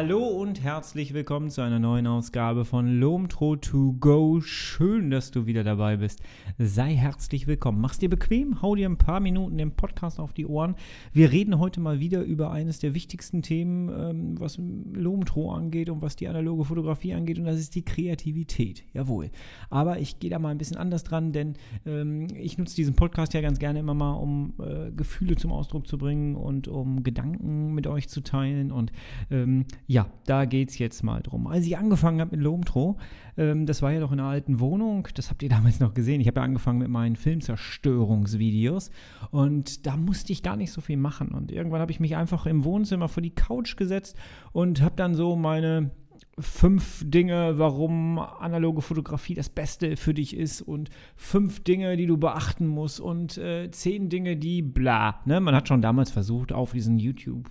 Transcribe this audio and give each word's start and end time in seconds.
Hallo 0.00 0.28
und 0.28 0.62
herzlich 0.62 1.12
willkommen 1.12 1.50
zu 1.50 1.60
einer 1.60 1.80
neuen 1.80 2.06
Ausgabe 2.06 2.64
von 2.64 3.00
Lomtro 3.00 3.56
to 3.56 3.96
go. 3.98 4.40
Schön, 4.40 5.10
dass 5.10 5.32
du 5.32 5.46
wieder 5.46 5.64
dabei 5.64 5.96
bist. 5.96 6.22
Sei 6.56 6.94
herzlich 6.94 7.48
willkommen. 7.48 7.80
Mach's 7.80 7.98
dir 7.98 8.08
bequem, 8.08 8.62
hau 8.62 8.76
dir 8.76 8.88
ein 8.88 8.96
paar 8.96 9.18
Minuten 9.18 9.58
den 9.58 9.72
Podcast 9.72 10.20
auf 10.20 10.32
die 10.32 10.46
Ohren. 10.46 10.76
Wir 11.12 11.32
reden 11.32 11.58
heute 11.58 11.80
mal 11.80 11.98
wieder 11.98 12.22
über 12.22 12.52
eines 12.52 12.78
der 12.78 12.94
wichtigsten 12.94 13.42
Themen, 13.42 13.88
ähm, 13.88 14.40
was 14.40 14.56
Lomtro 14.92 15.50
angeht 15.50 15.90
und 15.90 16.00
was 16.00 16.14
die 16.14 16.28
analoge 16.28 16.66
Fotografie 16.66 17.14
angeht, 17.14 17.40
und 17.40 17.46
das 17.46 17.58
ist 17.58 17.74
die 17.74 17.84
Kreativität. 17.84 18.84
Jawohl. 18.92 19.32
Aber 19.68 19.98
ich 19.98 20.20
gehe 20.20 20.30
da 20.30 20.38
mal 20.38 20.50
ein 20.50 20.58
bisschen 20.58 20.76
anders 20.76 21.02
dran, 21.02 21.32
denn 21.32 21.54
ähm, 21.86 22.28
ich 22.36 22.56
nutze 22.56 22.76
diesen 22.76 22.94
Podcast 22.94 23.34
ja 23.34 23.40
ganz 23.40 23.58
gerne 23.58 23.80
immer 23.80 23.94
mal, 23.94 24.12
um 24.12 24.54
äh, 24.60 24.92
Gefühle 24.92 25.34
zum 25.34 25.50
Ausdruck 25.50 25.88
zu 25.88 25.98
bringen 25.98 26.36
und 26.36 26.68
um 26.68 27.02
Gedanken 27.02 27.74
mit 27.74 27.88
euch 27.88 28.08
zu 28.08 28.20
teilen 28.20 28.70
und 28.70 28.92
ähm, 29.32 29.64
ja, 29.90 30.06
da 30.26 30.44
geht 30.44 30.68
es 30.68 30.78
jetzt 30.78 31.02
mal 31.02 31.22
drum. 31.22 31.46
Als 31.46 31.66
ich 31.66 31.78
angefangen 31.78 32.20
habe 32.20 32.36
mit 32.36 32.44
Lomtro, 32.44 32.98
ähm, 33.38 33.64
das 33.64 33.80
war 33.80 33.90
ja 33.90 34.00
noch 34.00 34.12
in 34.12 34.20
einer 34.20 34.28
alten 34.28 34.60
Wohnung, 34.60 35.08
das 35.14 35.30
habt 35.30 35.42
ihr 35.42 35.48
damals 35.48 35.80
noch 35.80 35.94
gesehen. 35.94 36.20
Ich 36.20 36.26
habe 36.28 36.40
ja 36.40 36.44
angefangen 36.44 36.78
mit 36.78 36.88
meinen 36.88 37.16
Filmzerstörungsvideos 37.16 38.90
und 39.30 39.86
da 39.86 39.96
musste 39.96 40.32
ich 40.32 40.42
gar 40.42 40.56
nicht 40.56 40.72
so 40.72 40.82
viel 40.82 40.98
machen. 40.98 41.28
Und 41.28 41.50
irgendwann 41.50 41.80
habe 41.80 41.90
ich 41.90 42.00
mich 42.00 42.16
einfach 42.16 42.44
im 42.44 42.64
Wohnzimmer 42.64 43.08
vor 43.08 43.22
die 43.22 43.34
Couch 43.34 43.76
gesetzt 43.76 44.18
und 44.52 44.82
habe 44.82 44.94
dann 44.94 45.14
so 45.14 45.36
meine 45.36 45.90
fünf 46.38 47.02
Dinge, 47.06 47.58
warum 47.58 48.18
analoge 48.18 48.82
Fotografie 48.82 49.34
das 49.34 49.48
Beste 49.48 49.96
für 49.96 50.12
dich 50.12 50.36
ist 50.36 50.60
und 50.60 50.90
fünf 51.16 51.64
Dinge, 51.64 51.96
die 51.96 52.06
du 52.06 52.18
beachten 52.18 52.66
musst 52.66 53.00
und 53.00 53.38
äh, 53.38 53.70
zehn 53.70 54.10
Dinge, 54.10 54.36
die 54.36 54.60
bla. 54.60 55.20
Ne? 55.24 55.40
Man 55.40 55.54
hat 55.54 55.66
schon 55.66 55.80
damals 55.80 56.10
versucht, 56.10 56.52
auf 56.52 56.72
diesen 56.72 56.98
YouTube 56.98 57.48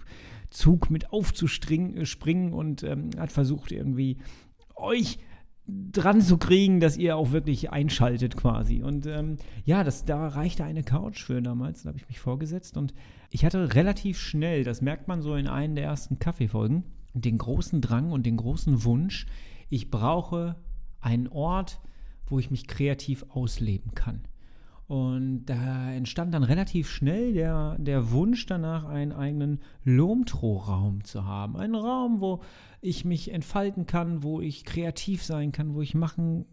Zug 0.50 0.90
mit 0.90 1.12
aufzuspringen 1.12 1.98
äh, 1.98 2.54
und 2.54 2.84
ähm, 2.84 3.10
hat 3.18 3.32
versucht, 3.32 3.72
irgendwie 3.72 4.18
euch 4.76 5.20
dran 5.68 6.22
zu 6.22 6.38
kriegen, 6.38 6.80
dass 6.80 6.98
ihr 6.98 7.18
auch 7.18 7.32
wirklich 7.32 7.72
einschaltet 7.72 8.38
quasi. 8.38 8.84
Und 8.84 9.06
ähm, 9.06 9.38
ja, 9.66 9.84
das, 9.84 10.06
da 10.06 10.28
reichte 10.28 10.64
eine 10.64 10.84
Couch 10.84 11.24
für 11.24 11.42
damals. 11.42 11.84
Da 11.84 11.90
habe 11.90 11.98
ich 11.98 12.08
mich 12.08 12.20
vorgesetzt 12.20 12.78
und 12.78 12.94
ich 13.30 13.44
hatte 13.44 13.76
relativ 13.76 14.20
schnell, 14.20 14.64
das 14.64 14.82
merkt 14.82 15.08
man 15.08 15.22
so 15.22 15.36
in 15.36 15.48
einer 15.48 15.76
der 15.76 15.84
ersten 15.84 16.20
Kaffeefolgen, 16.20 16.84
den 17.14 17.38
großen 17.38 17.82
Drang 17.82 18.12
und 18.12 18.26
den 18.26 18.38
großen 18.38 18.84
Wunsch, 18.84 19.26
ich 19.70 19.92
brauche 19.92 20.56
einen 21.02 21.28
Ort, 21.28 21.82
wo 22.26 22.40
ich 22.40 22.52
mich 22.52 22.68
kreativ 22.68 23.26
ausleben 23.30 23.94
kann. 23.96 24.22
Und 24.88 25.46
da 25.46 25.92
entstand 25.92 26.34
dann 26.34 26.44
relativ 26.44 26.90
schnell 26.90 27.34
der, 27.34 27.76
der 27.78 28.12
Wunsch 28.12 28.46
danach, 28.46 28.86
einen 28.86 29.12
eigenen 29.12 29.60
Lomtro-Raum 29.84 31.04
zu 31.04 31.26
haben. 31.26 31.58
Einen 31.58 31.76
Raum, 31.76 32.22
wo 32.22 32.42
ich 32.80 33.04
mich 33.04 33.34
entfalten 33.34 33.86
kann, 33.86 34.24
wo 34.24 34.40
ich 34.40 34.64
kreativ 34.64 35.24
sein 35.24 35.52
kann, 35.52 35.74
wo 35.74 35.82
ich 35.82 35.94
machen 35.94 36.46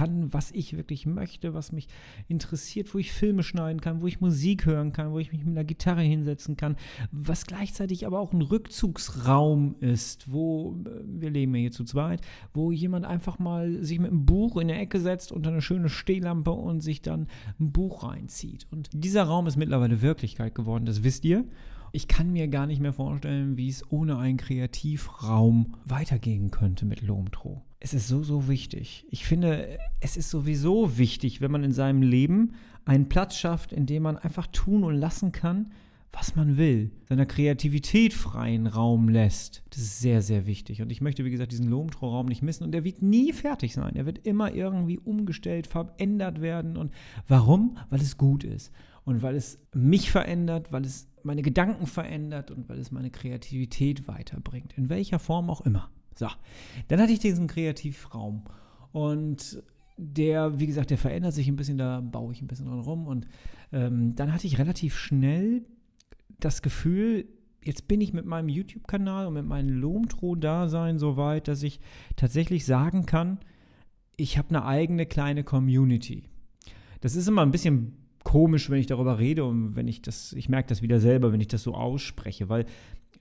kann, 0.00 0.32
was 0.32 0.50
ich 0.52 0.78
wirklich 0.78 1.04
möchte, 1.04 1.52
was 1.52 1.72
mich 1.72 1.86
interessiert, 2.26 2.94
wo 2.94 2.98
ich 2.98 3.12
Filme 3.12 3.42
schneiden 3.42 3.82
kann, 3.82 4.00
wo 4.00 4.06
ich 4.06 4.22
Musik 4.22 4.64
hören 4.64 4.92
kann, 4.92 5.12
wo 5.12 5.18
ich 5.18 5.30
mich 5.30 5.44
mit 5.44 5.54
einer 5.54 5.64
Gitarre 5.64 6.00
hinsetzen 6.00 6.56
kann, 6.56 6.76
was 7.12 7.44
gleichzeitig 7.44 8.06
aber 8.06 8.18
auch 8.18 8.32
ein 8.32 8.40
Rückzugsraum 8.40 9.76
ist, 9.80 10.32
wo 10.32 10.74
äh, 10.86 11.02
wir 11.04 11.28
leben 11.28 11.54
ja 11.54 11.60
hier 11.60 11.70
zu 11.70 11.84
zweit, 11.84 12.22
wo 12.54 12.72
jemand 12.72 13.04
einfach 13.04 13.38
mal 13.38 13.84
sich 13.84 13.98
mit 13.98 14.10
einem 14.10 14.24
Buch 14.24 14.56
in 14.56 14.68
der 14.68 14.80
Ecke 14.80 15.00
setzt 15.00 15.32
unter 15.32 15.50
eine 15.50 15.60
schöne 15.60 15.90
Stehlampe 15.90 16.52
und 16.52 16.80
sich 16.80 17.02
dann 17.02 17.26
ein 17.58 17.70
Buch 17.70 18.02
reinzieht. 18.02 18.66
Und 18.70 18.88
dieser 18.94 19.24
Raum 19.24 19.46
ist 19.48 19.56
mittlerweile 19.56 20.00
Wirklichkeit 20.00 20.54
geworden, 20.54 20.86
das 20.86 21.04
wisst 21.04 21.26
ihr. 21.26 21.44
Ich 21.92 22.08
kann 22.08 22.32
mir 22.32 22.48
gar 22.48 22.66
nicht 22.66 22.80
mehr 22.80 22.94
vorstellen, 22.94 23.58
wie 23.58 23.68
es 23.68 23.84
ohne 23.90 24.16
einen 24.16 24.38
Kreativraum 24.38 25.76
weitergehen 25.84 26.50
könnte 26.50 26.86
mit 26.86 27.02
Lomtro. 27.02 27.62
Es 27.82 27.94
ist 27.94 28.08
so, 28.08 28.22
so 28.22 28.46
wichtig. 28.46 29.06
Ich 29.10 29.24
finde, 29.24 29.78
es 30.00 30.18
ist 30.18 30.28
sowieso 30.28 30.98
wichtig, 30.98 31.40
wenn 31.40 31.50
man 31.50 31.64
in 31.64 31.72
seinem 31.72 32.02
Leben 32.02 32.52
einen 32.84 33.08
Platz 33.08 33.36
schafft, 33.36 33.72
in 33.72 33.86
dem 33.86 34.02
man 34.02 34.18
einfach 34.18 34.46
tun 34.48 34.84
und 34.84 34.94
lassen 34.94 35.32
kann, 35.32 35.72
was 36.12 36.34
man 36.34 36.56
will, 36.56 36.90
seiner 37.08 37.24
Kreativität 37.24 38.12
freien 38.12 38.66
Raum 38.66 39.08
lässt. 39.08 39.62
Das 39.70 39.78
ist 39.78 40.00
sehr, 40.00 40.22
sehr 40.22 40.46
wichtig. 40.46 40.82
Und 40.82 40.90
ich 40.90 41.00
möchte, 41.00 41.24
wie 41.24 41.30
gesagt, 41.30 41.52
diesen 41.52 41.68
Lomtro-Raum 41.68 42.26
nicht 42.26 42.42
missen. 42.42 42.64
Und 42.64 42.72
der 42.72 42.84
wird 42.84 43.00
nie 43.00 43.32
fertig 43.32 43.74
sein. 43.74 43.94
Er 43.96 44.06
wird 44.06 44.26
immer 44.26 44.52
irgendwie 44.52 44.98
umgestellt, 44.98 45.66
verändert 45.66 46.40
werden. 46.40 46.76
Und 46.76 46.92
warum? 47.28 47.78
Weil 47.90 48.00
es 48.00 48.18
gut 48.18 48.44
ist. 48.44 48.72
Und 49.04 49.22
weil 49.22 49.36
es 49.36 49.58
mich 49.72 50.10
verändert, 50.10 50.72
weil 50.72 50.84
es 50.84 51.08
meine 51.22 51.42
Gedanken 51.42 51.86
verändert 51.86 52.50
und 52.50 52.68
weil 52.68 52.78
es 52.78 52.90
meine 52.90 53.10
Kreativität 53.10 54.08
weiterbringt. 54.08 54.76
In 54.76 54.88
welcher 54.88 55.18
Form 55.18 55.48
auch 55.48 55.60
immer. 55.60 55.90
So, 56.20 56.28
dann 56.88 57.00
hatte 57.00 57.14
ich 57.14 57.18
diesen 57.18 57.46
Kreativraum. 57.46 58.42
Und 58.92 59.62
der, 59.96 60.60
wie 60.60 60.66
gesagt, 60.66 60.90
der 60.90 60.98
verändert 60.98 61.32
sich 61.32 61.48
ein 61.48 61.56
bisschen, 61.56 61.78
da 61.78 62.02
baue 62.02 62.34
ich 62.34 62.42
ein 62.42 62.46
bisschen 62.46 62.66
dran 62.66 62.80
rum. 62.80 63.06
Und 63.06 63.26
ähm, 63.72 64.14
dann 64.16 64.30
hatte 64.30 64.46
ich 64.46 64.58
relativ 64.58 64.98
schnell 64.98 65.64
das 66.38 66.60
Gefühl, 66.60 67.24
jetzt 67.64 67.88
bin 67.88 68.02
ich 68.02 68.12
mit 68.12 68.26
meinem 68.26 68.50
YouTube-Kanal 68.50 69.28
und 69.28 69.32
mit 69.32 69.46
meinem 69.46 69.70
Lomtro-Dasein 69.70 70.98
so 70.98 71.16
weit, 71.16 71.48
dass 71.48 71.62
ich 71.62 71.80
tatsächlich 72.16 72.66
sagen 72.66 73.06
kann, 73.06 73.38
ich 74.18 74.36
habe 74.36 74.50
eine 74.50 74.66
eigene 74.66 75.06
kleine 75.06 75.42
Community. 75.42 76.24
Das 77.00 77.16
ist 77.16 77.28
immer 77.28 77.40
ein 77.40 77.50
bisschen 77.50 77.96
komisch, 78.24 78.68
wenn 78.68 78.78
ich 78.78 78.86
darüber 78.86 79.18
rede 79.18 79.46
und 79.46 79.74
wenn 79.74 79.88
ich 79.88 80.02
das, 80.02 80.34
ich 80.34 80.50
merke 80.50 80.68
das 80.68 80.82
wieder 80.82 81.00
selber, 81.00 81.32
wenn 81.32 81.40
ich 81.40 81.48
das 81.48 81.62
so 81.62 81.72
ausspreche, 81.72 82.50
weil 82.50 82.66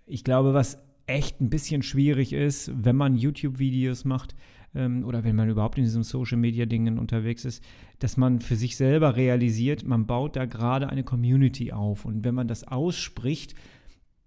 ich 0.05 0.25
glaube, 0.25 0.53
was 0.53 0.77
echt 1.09 1.41
ein 1.41 1.49
bisschen 1.49 1.81
schwierig 1.81 2.33
ist, 2.33 2.71
wenn 2.73 2.95
man 2.95 3.15
YouTube-Videos 3.15 4.05
macht 4.05 4.35
ähm, 4.75 5.03
oder 5.03 5.23
wenn 5.23 5.35
man 5.35 5.49
überhaupt 5.49 5.77
in 5.77 5.83
diesem 5.83 6.03
Social-Media-Dingen 6.03 6.99
unterwegs 6.99 7.45
ist, 7.45 7.63
dass 7.99 8.15
man 8.15 8.39
für 8.39 8.55
sich 8.55 8.77
selber 8.77 9.15
realisiert, 9.15 9.83
man 9.83 10.05
baut 10.05 10.35
da 10.35 10.45
gerade 10.45 10.89
eine 10.89 11.03
Community 11.03 11.71
auf 11.71 12.05
und 12.05 12.23
wenn 12.23 12.35
man 12.35 12.47
das 12.47 12.63
ausspricht, 12.63 13.55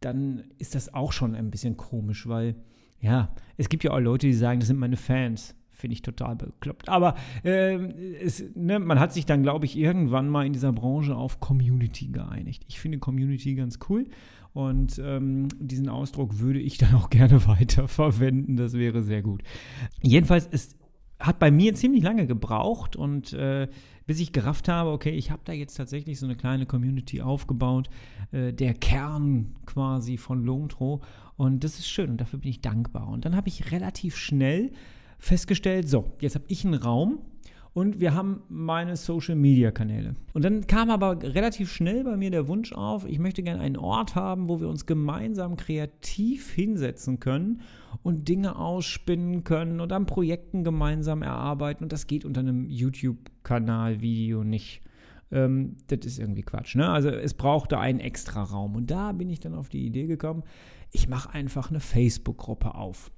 dann 0.00 0.44
ist 0.58 0.74
das 0.74 0.92
auch 0.92 1.12
schon 1.12 1.34
ein 1.34 1.50
bisschen 1.50 1.76
komisch, 1.76 2.26
weil 2.26 2.56
ja, 3.00 3.34
es 3.56 3.68
gibt 3.68 3.84
ja 3.84 3.92
auch 3.92 4.00
Leute, 4.00 4.26
die 4.26 4.32
sagen, 4.32 4.60
das 4.60 4.68
sind 4.68 4.78
meine 4.78 4.96
Fans. 4.96 5.54
Finde 5.70 5.94
ich 5.94 6.02
total 6.02 6.36
bekloppt. 6.36 6.88
Aber 6.88 7.16
äh, 7.42 7.74
es, 8.20 8.44
ne, 8.54 8.78
man 8.78 9.00
hat 9.00 9.12
sich 9.12 9.26
dann, 9.26 9.42
glaube 9.42 9.64
ich, 9.64 9.76
irgendwann 9.76 10.28
mal 10.28 10.46
in 10.46 10.52
dieser 10.52 10.72
Branche 10.72 11.16
auf 11.16 11.40
Community 11.40 12.06
geeinigt. 12.08 12.62
Ich 12.68 12.78
finde 12.78 12.98
Community 12.98 13.56
ganz 13.56 13.80
cool 13.88 14.06
und 14.52 15.00
ähm, 15.02 15.48
diesen 15.58 15.88
Ausdruck 15.88 16.38
würde 16.38 16.60
ich 16.60 16.78
dann 16.78 16.94
auch 16.94 17.10
gerne 17.10 17.46
weiter 17.46 17.88
verwenden. 17.88 18.56
Das 18.56 18.74
wäre 18.74 19.02
sehr 19.02 19.22
gut. 19.22 19.42
Jedenfalls 20.02 20.46
ist 20.46 20.76
hat 21.22 21.38
bei 21.38 21.50
mir 21.50 21.74
ziemlich 21.74 22.02
lange 22.02 22.26
gebraucht 22.26 22.96
und 22.96 23.32
äh, 23.32 23.68
bis 24.06 24.20
ich 24.20 24.32
gerafft 24.32 24.68
habe, 24.68 24.90
okay, 24.90 25.10
ich 25.10 25.30
habe 25.30 25.42
da 25.44 25.52
jetzt 25.52 25.74
tatsächlich 25.74 26.18
so 26.18 26.26
eine 26.26 26.36
kleine 26.36 26.66
Community 26.66 27.22
aufgebaut, 27.22 27.88
äh, 28.32 28.52
der 28.52 28.74
Kern 28.74 29.54
quasi 29.64 30.16
von 30.16 30.42
Lomtro 30.42 31.00
und 31.36 31.64
das 31.64 31.78
ist 31.78 31.88
schön 31.88 32.10
und 32.10 32.20
dafür 32.20 32.40
bin 32.40 32.50
ich 32.50 32.60
dankbar. 32.60 33.08
Und 33.08 33.24
dann 33.24 33.36
habe 33.36 33.48
ich 33.48 33.70
relativ 33.70 34.16
schnell 34.16 34.72
festgestellt, 35.18 35.88
so, 35.88 36.12
jetzt 36.20 36.34
habe 36.34 36.44
ich 36.48 36.64
einen 36.64 36.74
Raum 36.74 37.20
und 37.74 38.00
wir 38.00 38.14
haben 38.14 38.42
meine 38.48 38.96
Social-Media-Kanäle. 38.96 40.14
Und 40.34 40.44
dann 40.44 40.66
kam 40.66 40.90
aber 40.90 41.22
relativ 41.22 41.72
schnell 41.72 42.04
bei 42.04 42.16
mir 42.16 42.30
der 42.30 42.46
Wunsch 42.46 42.72
auf, 42.72 43.06
ich 43.06 43.18
möchte 43.18 43.42
gerne 43.42 43.60
einen 43.60 43.78
Ort 43.78 44.14
haben, 44.14 44.48
wo 44.48 44.60
wir 44.60 44.68
uns 44.68 44.84
gemeinsam 44.84 45.56
kreativ 45.56 46.50
hinsetzen 46.50 47.18
können 47.18 47.62
und 48.02 48.28
Dinge 48.28 48.56
ausspinnen 48.56 49.44
können 49.44 49.80
und 49.80 49.90
an 49.92 50.04
Projekten 50.04 50.64
gemeinsam 50.64 51.22
erarbeiten. 51.22 51.84
Und 51.84 51.92
das 51.92 52.06
geht 52.06 52.26
unter 52.26 52.40
einem 52.40 52.68
YouTube-Kanal-Video 52.68 54.44
nicht. 54.44 54.82
Ähm, 55.30 55.76
das 55.86 56.00
ist 56.04 56.18
irgendwie 56.18 56.42
Quatsch. 56.42 56.76
Ne? 56.76 56.90
Also 56.90 57.08
es 57.08 57.32
brauchte 57.32 57.78
einen 57.78 58.00
extra 58.00 58.42
Raum. 58.42 58.76
Und 58.76 58.90
da 58.90 59.12
bin 59.12 59.30
ich 59.30 59.40
dann 59.40 59.54
auf 59.54 59.70
die 59.70 59.86
Idee 59.86 60.06
gekommen, 60.06 60.42
ich 60.90 61.08
mache 61.08 61.32
einfach 61.32 61.70
eine 61.70 61.80
Facebook-Gruppe 61.80 62.74
auf 62.74 63.10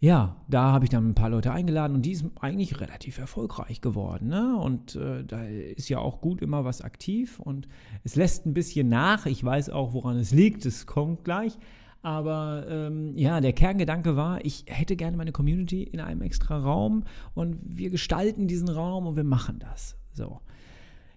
ja, 0.00 0.36
da 0.48 0.72
habe 0.72 0.84
ich 0.84 0.90
dann 0.90 1.08
ein 1.08 1.14
paar 1.14 1.30
Leute 1.30 1.52
eingeladen 1.52 1.96
und 1.96 2.02
die 2.02 2.12
ist 2.12 2.24
eigentlich 2.40 2.80
relativ 2.80 3.18
erfolgreich 3.18 3.80
geworden. 3.80 4.28
Ne? 4.28 4.56
Und 4.56 4.94
äh, 4.94 5.24
da 5.24 5.42
ist 5.44 5.88
ja 5.88 5.98
auch 5.98 6.20
gut 6.20 6.40
immer 6.40 6.64
was 6.64 6.82
aktiv 6.82 7.40
und 7.40 7.66
es 8.04 8.14
lässt 8.14 8.46
ein 8.46 8.54
bisschen 8.54 8.88
nach. 8.88 9.26
Ich 9.26 9.42
weiß 9.42 9.70
auch, 9.70 9.94
woran 9.94 10.16
es 10.16 10.30
liegt, 10.30 10.66
es 10.66 10.86
kommt 10.86 11.24
gleich. 11.24 11.58
Aber 12.00 12.64
ähm, 12.68 13.16
ja, 13.16 13.40
der 13.40 13.52
Kerngedanke 13.52 14.14
war, 14.14 14.44
ich 14.44 14.64
hätte 14.68 14.94
gerne 14.94 15.16
meine 15.16 15.32
Community 15.32 15.82
in 15.82 15.98
einem 15.98 16.22
extra 16.22 16.58
Raum 16.58 17.02
und 17.34 17.58
wir 17.64 17.90
gestalten 17.90 18.46
diesen 18.46 18.68
Raum 18.68 19.06
und 19.08 19.16
wir 19.16 19.24
machen 19.24 19.58
das. 19.58 19.96
So. 20.12 20.40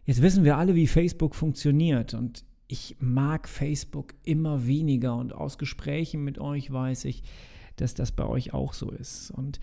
Jetzt 0.06 0.24
wissen 0.24 0.44
wir 0.44 0.57
alle, 0.57 0.74
wie 0.74 0.88
Facebook 0.88 1.36
funktioniert 1.36 2.16
und 2.16 2.45
ich 2.68 2.95
mag 3.00 3.48
Facebook 3.48 4.16
immer 4.24 4.66
weniger 4.66 5.16
und 5.18 5.34
aus 5.34 5.60
Gesprächen 5.60 6.24
mit 6.24 6.39
euch 6.39 6.72
weiß 6.72 7.06
ich, 7.06 7.22
dass 7.75 7.94
das 7.94 8.12
bei 8.12 8.25
euch 8.25 8.53
auch 8.53 8.73
so 8.73 8.91
ist. 8.91 9.31
Und 9.31 9.59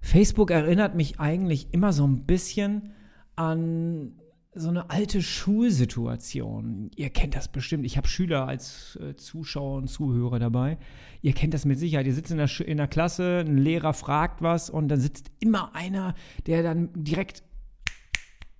Facebook 0.00 0.50
erinnert 0.50 0.94
mich 0.94 1.20
eigentlich 1.20 1.68
immer 1.72 1.92
so 1.92 2.06
ein 2.06 2.24
bisschen 2.24 2.92
an 3.34 4.12
so 4.58 4.70
eine 4.70 4.88
alte 4.88 5.20
Schulsituation. 5.20 6.90
Ihr 6.96 7.10
kennt 7.10 7.36
das 7.36 7.48
bestimmt. 7.48 7.84
Ich 7.84 7.98
habe 7.98 8.08
Schüler 8.08 8.48
als 8.48 8.98
äh, 9.02 9.14
Zuschauer 9.14 9.76
und 9.76 9.88
Zuhörer 9.88 10.38
dabei. 10.38 10.78
Ihr 11.20 11.34
kennt 11.34 11.52
das 11.52 11.66
mit 11.66 11.78
Sicherheit. 11.78 12.06
Ihr 12.06 12.14
sitzt 12.14 12.30
in 12.30 12.38
der, 12.38 12.48
in 12.66 12.78
der 12.78 12.88
Klasse, 12.88 13.44
ein 13.46 13.58
Lehrer 13.58 13.92
fragt 13.92 14.40
was 14.40 14.70
und 14.70 14.88
dann 14.88 14.98
sitzt 14.98 15.30
immer 15.40 15.74
einer, 15.74 16.14
der 16.46 16.62
dann 16.62 16.88
direkt 16.94 17.42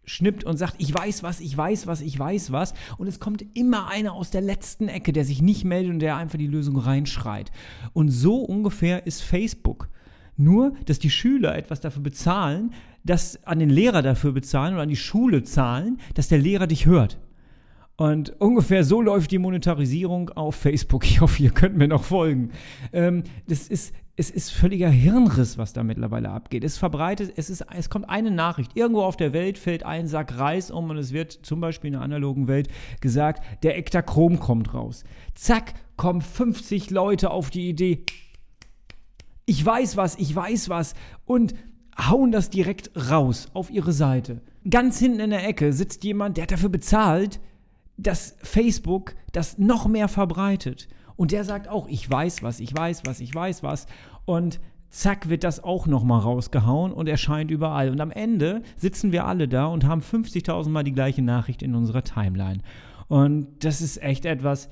schnippt 0.07 0.45
und 0.45 0.57
sagt, 0.57 0.77
ich 0.79 0.95
weiß 0.95 1.23
was, 1.23 1.41
ich 1.41 1.57
weiß 1.57 1.87
was, 1.87 2.01
ich 2.01 2.19
weiß 2.19 2.53
was. 2.53 2.73
Und 2.97 3.09
es 3.09 3.21
kommt 3.21 3.45
immer 3.55 3.89
einer 3.89 4.15
aus 4.15 4.31
der 4.31 4.41
letzten 4.41 4.89
Ecke, 4.89 5.13
der 5.13 5.25
sich 5.25 5.43
nicht 5.43 5.65
meldet 5.65 5.93
und 5.93 5.99
der 5.99 6.17
einfach 6.17 6.39
die 6.39 6.47
Lösung 6.47 6.79
reinschreit. 6.79 7.51
Und 7.93 8.09
so 8.09 8.37
ungefähr 8.37 9.07
ist 9.07 9.23
Facebook. 9.23 9.89
Nur, 10.39 10.75
dass 10.85 10.99
die 10.99 11.11
Schüler 11.11 11.57
etwas 11.57 11.81
dafür 11.81 12.03
bezahlen, 12.03 12.73
dass 13.05 13.45
an 13.45 13.59
den 13.59 13.71
Lehrer 13.71 14.03
dafür 14.03 14.33
bezahlen 14.33 14.75
oder 14.75 14.83
an 14.83 14.89
die 14.89 14.97
Schule 14.97 15.43
zahlen, 15.43 15.99
dass 16.15 16.29
der 16.29 16.39
Lehrer 16.39 16.67
dich 16.67 16.87
hört. 16.87 17.19
Und 17.97 18.39
ungefähr 18.41 18.85
so 18.85 19.01
läuft 19.01 19.31
die 19.31 19.39
Monetarisierung 19.39 20.29
auf 20.31 20.55
Facebook. 20.55 21.05
Ich 21.05 21.21
hoffe, 21.23 21.43
ihr 21.43 21.51
könnt 21.51 21.77
mir 21.77 21.89
noch 21.89 22.05
folgen. 22.05 22.51
Ähm, 22.93 23.25
das 23.49 23.69
ist, 23.69 23.95
es 24.19 24.31
ist 24.31 24.51
völliger 24.51 24.89
Hirnriss, 24.89 25.59
was 25.59 25.75
da 25.75 25.83
mittlerweile 25.83 26.31
abgeht. 26.31 26.65
Es 26.65 26.79
verbreitet, 26.79 27.35
es, 27.37 27.51
ist, 27.51 27.67
es 27.77 27.91
kommt 27.91 28.09
eine 28.09 28.31
Nachricht. 28.31 28.73
Irgendwo 28.75 29.03
auf 29.03 29.17
der 29.17 29.35
Welt 29.35 29.59
fällt 29.59 29.85
ein 29.85 30.07
Sack 30.07 30.39
Reis 30.39 30.71
um 30.71 30.89
und 30.89 30.97
es 30.97 31.13
wird 31.13 31.33
zum 31.33 31.61
Beispiel 31.61 31.89
in 31.89 31.95
der 31.95 32.03
analogen 32.03 32.49
Welt 32.49 32.69
gesagt, 33.01 33.45
der 33.63 33.77
Ektachrom 33.77 34.41
kommt 34.41 34.73
raus. 34.73 35.05
Zack, 35.35 35.75
kommen 35.97 36.23
50 36.23 36.91
Leute 36.91 37.31
auf 37.31 37.51
die 37.51 37.69
Idee, 37.69 38.05
ich 39.47 39.65
weiß 39.65 39.97
was, 39.97 40.17
ich 40.17 40.35
weiß 40.35 40.69
was 40.69 40.95
und 41.25 41.55
hauen 41.97 42.33
das 42.33 42.51
direkt 42.51 42.91
raus 43.11 43.49
auf 43.55 43.71
ihre 43.71 43.93
Seite. 43.93 44.43
Ganz 44.69 44.99
hinten 44.99 45.21
in 45.21 45.31
der 45.31 45.47
Ecke 45.49 45.73
sitzt 45.73 46.05
jemand, 46.05 46.37
der 46.37 46.43
hat 46.43 46.53
dafür 46.53 46.69
bezahlt, 46.69 47.41
dass 47.97 48.37
Facebook 48.43 49.15
das 49.33 49.57
noch 49.59 49.87
mehr 49.87 50.09
verbreitet. 50.09 50.89
Und 51.17 51.33
der 51.33 51.45
sagt 51.45 51.69
auch, 51.69 51.89
ich 51.89 52.09
weiß 52.09 52.43
was, 52.43 52.61
ich 52.61 52.77
weiß 52.77 53.03
was, 53.07 53.21
ich 53.21 53.35
weiß 53.35 53.63
was. 53.63 53.87
Und 54.25 54.61
zack 54.91 55.29
wird 55.29 55.45
das 55.45 55.63
auch 55.63 55.87
nochmal 55.87 56.21
rausgehauen 56.21 56.93
und 56.93 57.09
erscheint 57.09 57.51
überall. 57.51 57.91
Und 57.91 58.01
am 58.01 58.11
Ende 58.11 58.63
sitzen 58.77 59.13
wir 59.13 59.27
alle 59.27 59.49
da 59.49 59.67
und 59.67 59.85
haben 59.85 60.01
50.000 60.01 60.69
Mal 60.69 60.85
die 60.85 60.93
gleiche 60.93 61.23
Nachricht 61.23 61.63
in 61.63 61.75
unserer 61.75 62.03
Timeline. 62.03 62.61
Und 63.09 63.49
das 63.65 63.81
ist 63.81 64.03
echt 64.03 64.25
etwas. 64.25 64.69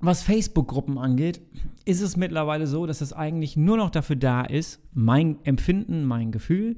Was 0.00 0.22
Facebook-Gruppen 0.22 0.98
angeht, 0.98 1.40
ist 1.84 2.00
es 2.00 2.16
mittlerweile 2.16 2.66
so, 2.66 2.86
dass 2.86 3.00
es 3.00 3.12
eigentlich 3.12 3.56
nur 3.56 3.76
noch 3.76 3.90
dafür 3.90 4.16
da 4.16 4.42
ist, 4.42 4.80
mein 4.92 5.36
Empfinden, 5.44 6.04
mein 6.04 6.32
Gefühl, 6.32 6.76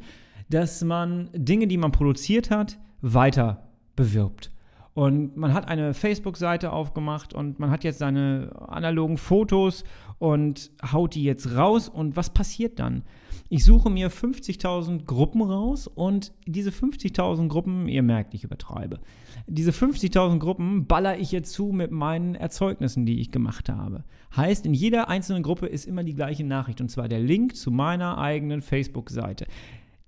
dass 0.49 0.85
man 0.85 1.31
Dinge, 1.35 1.67
die 1.67 1.77
man 1.77 1.93
produziert 1.93 2.51
hat, 2.51 2.79
weiter 3.01 3.69
bewirbt. 3.97 4.53
Und 4.97 5.37
man 5.37 5.53
hat 5.53 5.69
eine 5.69 5.93
Facebook-Seite 5.93 6.73
aufgemacht 6.73 7.35
und 7.35 7.59
man 7.59 7.71
hat 7.71 7.85
jetzt 7.85 7.99
seine 7.99 8.51
analogen 8.67 9.19
Fotos 9.19 9.85
und 10.19 10.71
haut 10.91 11.15
die 11.15 11.23
jetzt 11.23 11.55
raus. 11.55 11.91
Und 11.91 12.17
was 12.17 12.31
passiert 12.31 12.79
dann? 12.79 13.03
Ich 13.51 13.67
suche 13.67 13.91
mir 13.91 14.11
50.000 14.11 15.05
Gruppen 15.05 15.43
raus 15.43 15.87
und 15.87 16.33
diese 16.47 16.71
50.000 16.71 17.49
Gruppen, 17.49 17.89
ihr 17.89 18.03
merkt, 18.03 18.33
ich 18.33 18.43
übertreibe, 18.43 18.99
diese 19.47 19.71
50.000 19.71 20.39
Gruppen 20.39 20.87
baller 20.87 21.19
ich 21.19 21.31
jetzt 21.31 21.53
zu 21.53 21.67
mit 21.67 21.91
meinen 21.91 22.35
Erzeugnissen, 22.35 23.05
die 23.05 23.21
ich 23.21 23.31
gemacht 23.31 23.69
habe. 23.69 24.03
Heißt, 24.35 24.65
in 24.65 24.73
jeder 24.73 25.11
einzelnen 25.11 25.43
Gruppe 25.43 25.67
ist 25.67 25.85
immer 25.85 26.05
die 26.05 26.15
gleiche 26.15 26.43
Nachricht 26.43 26.81
und 26.81 26.91
zwar 26.91 27.07
der 27.07 27.21
Link 27.21 27.55
zu 27.55 27.71
meiner 27.71 28.17
eigenen 28.17 28.63
Facebook-Seite 28.63 29.47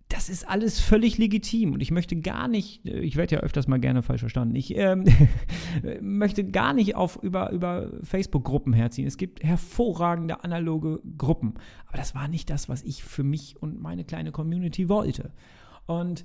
das 0.08 0.30
ist 0.30 0.48
alles 0.48 0.80
völlig 0.80 1.18
legitim 1.18 1.74
und 1.74 1.80
ich 1.80 1.90
möchte 1.90 2.16
gar 2.16 2.48
nicht, 2.48 2.86
ich 2.86 3.16
werde 3.16 3.36
ja 3.36 3.40
öfters 3.42 3.68
mal 3.68 3.78
gerne 3.78 4.02
falsch 4.02 4.20
verstanden, 4.20 4.54
ich 4.56 4.74
ähm, 4.74 5.04
möchte 6.00 6.44
gar 6.44 6.72
nicht 6.72 6.96
auf, 6.96 7.22
über, 7.22 7.50
über 7.52 7.90
Facebook-Gruppen 8.02 8.72
herziehen. 8.72 9.06
Es 9.06 9.18
gibt 9.18 9.42
hervorragende 9.42 10.44
analoge 10.44 11.02
Gruppen, 11.18 11.54
aber 11.86 11.98
das 11.98 12.14
war 12.14 12.26
nicht 12.26 12.48
das, 12.48 12.70
was 12.70 12.82
ich 12.84 13.04
für 13.04 13.22
mich 13.22 13.60
und 13.60 13.80
meine 13.80 14.04
kleine 14.04 14.32
Community 14.32 14.88
wollte. 14.88 15.30
Und 15.86 16.24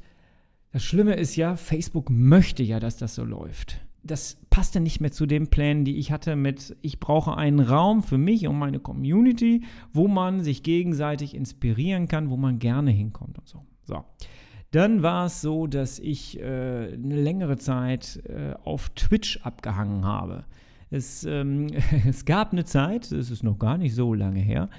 das 0.72 0.84
Schlimme 0.84 1.16
ist 1.16 1.36
ja, 1.36 1.58
Facebook 1.58 2.10
möchte 2.10 2.64
ja, 2.64 2.80
dass 2.80 2.96
das 2.96 3.16
so 3.16 3.26
läuft. 3.26 3.82
Das 4.02 4.38
passte 4.50 4.80
nicht 4.80 5.02
mehr 5.02 5.12
zu 5.12 5.26
den 5.26 5.50
Plänen, 5.50 5.86
die 5.86 5.98
ich 5.98 6.12
hatte 6.12 6.36
mit, 6.36 6.76
ich 6.82 7.00
brauche 7.00 7.38
einen 7.38 7.60
Raum 7.60 8.02
für 8.02 8.18
mich 8.18 8.48
und 8.48 8.58
meine 8.58 8.80
Community, 8.80 9.64
wo 9.94 10.08
man 10.08 10.42
sich 10.42 10.64
gegenseitig 10.64 11.36
inspirieren 11.36 12.08
kann, 12.08 12.30
wo 12.30 12.38
man 12.38 12.60
gerne 12.60 12.92
hinkommt 12.92 13.40
und 13.40 13.48
so. 13.48 13.66
So. 13.86 14.04
Dann 14.72 15.04
war 15.04 15.28
es 15.28 15.42
so, 15.42 15.68
dass 15.68 16.00
ich 16.00 16.40
äh, 16.40 16.44
eine 16.44 17.22
längere 17.22 17.58
Zeit 17.58 18.24
äh, 18.28 18.56
auf 18.64 18.90
Twitch 18.90 19.40
abgehangen 19.44 20.04
habe. 20.04 20.46
Es, 20.90 21.24
ähm, 21.26 21.68
es, 22.08 22.26
gab 22.26 22.54
eine 22.54 22.66
Zeit, 22.66 23.12
es 23.12 23.30
ist 23.30 23.44
noch 23.44 23.60
gar 23.60 23.78
nicht 23.78 23.94
so 23.94 24.14
lange 24.14 24.40
her, 24.40 24.70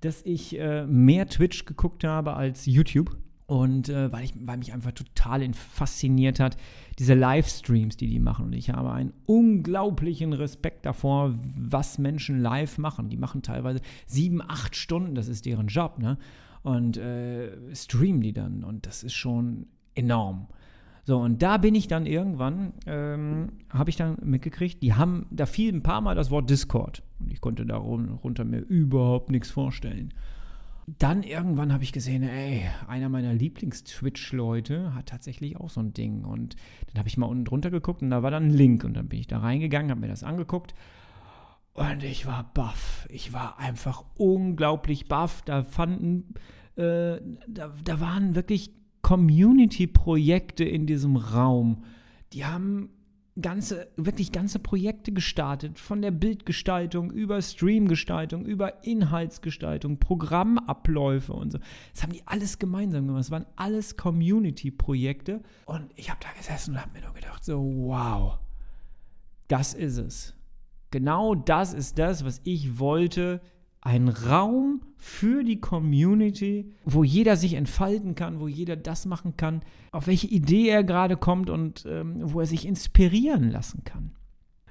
dass 0.00 0.22
ich 0.22 0.58
äh, 0.58 0.86
mehr 0.86 1.26
Twitch 1.26 1.66
geguckt 1.66 2.04
habe 2.04 2.34
als 2.34 2.64
YouTube. 2.64 3.18
Und 3.46 3.90
äh, 3.90 4.10
weil, 4.10 4.24
ich, 4.24 4.32
weil 4.40 4.56
mich 4.56 4.72
einfach 4.72 4.92
total 4.92 5.46
fasziniert 5.52 6.40
hat, 6.40 6.56
diese 6.98 7.12
Livestreams, 7.12 7.98
die 7.98 8.06
die 8.06 8.18
machen. 8.18 8.46
Und 8.46 8.54
ich 8.54 8.70
habe 8.70 8.90
einen 8.92 9.12
unglaublichen 9.26 10.32
Respekt 10.32 10.86
davor, 10.86 11.34
was 11.54 11.98
Menschen 11.98 12.40
live 12.40 12.78
machen. 12.78 13.10
Die 13.10 13.18
machen 13.18 13.42
teilweise 13.42 13.80
sieben, 14.06 14.40
acht 14.40 14.74
Stunden, 14.76 15.14
das 15.14 15.28
ist 15.28 15.44
deren 15.44 15.66
Job. 15.66 15.98
Ne? 15.98 16.16
Und 16.64 16.96
äh, 16.96 17.52
streamen 17.74 18.22
die 18.22 18.32
dann. 18.32 18.64
Und 18.64 18.86
das 18.86 19.04
ist 19.04 19.14
schon 19.14 19.66
enorm. 19.94 20.48
So, 21.04 21.18
und 21.18 21.42
da 21.42 21.58
bin 21.58 21.74
ich 21.74 21.86
dann 21.86 22.06
irgendwann, 22.06 22.72
ähm, 22.86 23.52
habe 23.68 23.90
ich 23.90 23.96
dann 23.96 24.16
mitgekriegt, 24.22 24.82
die 24.82 24.94
haben, 24.94 25.26
da 25.30 25.44
fiel 25.44 25.72
ein 25.72 25.82
paar 25.82 26.00
Mal 26.00 26.14
das 26.14 26.30
Wort 26.30 26.48
Discord. 26.48 27.02
Und 27.20 27.30
ich 27.30 27.42
konnte 27.42 27.66
darunter 27.66 28.44
mir 28.44 28.60
überhaupt 28.60 29.30
nichts 29.30 29.50
vorstellen. 29.50 30.14
Dann 30.86 31.22
irgendwann 31.22 31.72
habe 31.72 31.84
ich 31.84 31.92
gesehen, 31.92 32.22
ey, 32.22 32.62
einer 32.88 33.10
meiner 33.10 33.34
Lieblings-Twitch-Leute 33.34 34.94
hat 34.94 35.06
tatsächlich 35.06 35.58
auch 35.58 35.68
so 35.68 35.80
ein 35.80 35.92
Ding. 35.92 36.24
Und 36.24 36.56
dann 36.86 36.98
habe 36.98 37.08
ich 37.08 37.18
mal 37.18 37.26
unten 37.26 37.44
drunter 37.44 37.70
geguckt 37.70 38.00
und 38.00 38.08
da 38.08 38.22
war 38.22 38.30
dann 38.30 38.46
ein 38.46 38.54
Link. 38.54 38.84
Und 38.84 38.94
dann 38.94 39.08
bin 39.08 39.20
ich 39.20 39.26
da 39.26 39.38
reingegangen, 39.38 39.90
habe 39.90 40.00
mir 40.00 40.08
das 40.08 40.24
angeguckt 40.24 40.74
und 41.74 42.04
ich 42.04 42.26
war 42.26 42.50
baff. 42.54 43.06
Ich 43.10 43.32
war 43.32 43.58
einfach 43.58 44.04
unglaublich 44.14 45.06
baff. 45.08 45.42
Da 45.42 45.64
fanden, 45.64 46.34
äh, 46.76 47.18
da, 47.48 47.74
da 47.84 48.00
waren 48.00 48.34
wirklich 48.36 48.70
Community-Projekte 49.02 50.64
in 50.64 50.86
diesem 50.86 51.16
Raum. 51.16 51.84
Die 52.32 52.44
haben 52.44 52.90
ganze, 53.40 53.88
wirklich 53.96 54.30
ganze 54.30 54.60
Projekte 54.60 55.10
gestartet, 55.10 55.80
von 55.80 56.00
der 56.00 56.12
Bildgestaltung 56.12 57.10
über 57.10 57.42
Streamgestaltung, 57.42 58.46
über 58.46 58.84
Inhaltsgestaltung, 58.84 59.98
Programmabläufe 59.98 61.32
und 61.32 61.50
so. 61.50 61.58
Das 61.92 62.04
haben 62.04 62.12
die 62.12 62.22
alles 62.26 62.60
gemeinsam 62.60 63.08
gemacht. 63.08 63.20
Das 63.20 63.30
waren 63.32 63.46
alles 63.56 63.96
Community-Projekte. 63.96 65.42
Und 65.66 65.90
ich 65.96 66.08
habe 66.10 66.20
da 66.22 66.28
gesessen 66.38 66.74
und 66.74 66.80
habe 66.80 66.92
mir 66.92 67.04
nur 67.04 67.14
gedacht, 67.14 67.44
so, 67.44 67.60
wow, 67.60 68.38
das 69.48 69.74
ist 69.74 69.98
es. 69.98 70.34
Genau 70.94 71.34
das 71.34 71.74
ist 71.74 71.98
das, 71.98 72.24
was 72.24 72.40
ich 72.44 72.78
wollte. 72.78 73.40
Ein 73.80 74.06
Raum 74.06 74.82
für 74.96 75.42
die 75.42 75.60
Community, 75.60 76.70
wo 76.84 77.02
jeder 77.02 77.36
sich 77.36 77.54
entfalten 77.54 78.14
kann, 78.14 78.38
wo 78.38 78.46
jeder 78.46 78.76
das 78.76 79.04
machen 79.04 79.36
kann, 79.36 79.62
auf 79.90 80.06
welche 80.06 80.28
Idee 80.28 80.68
er 80.68 80.84
gerade 80.84 81.16
kommt 81.16 81.50
und 81.50 81.84
ähm, 81.88 82.18
wo 82.20 82.38
er 82.38 82.46
sich 82.46 82.64
inspirieren 82.64 83.50
lassen 83.50 83.82
kann. 83.82 84.12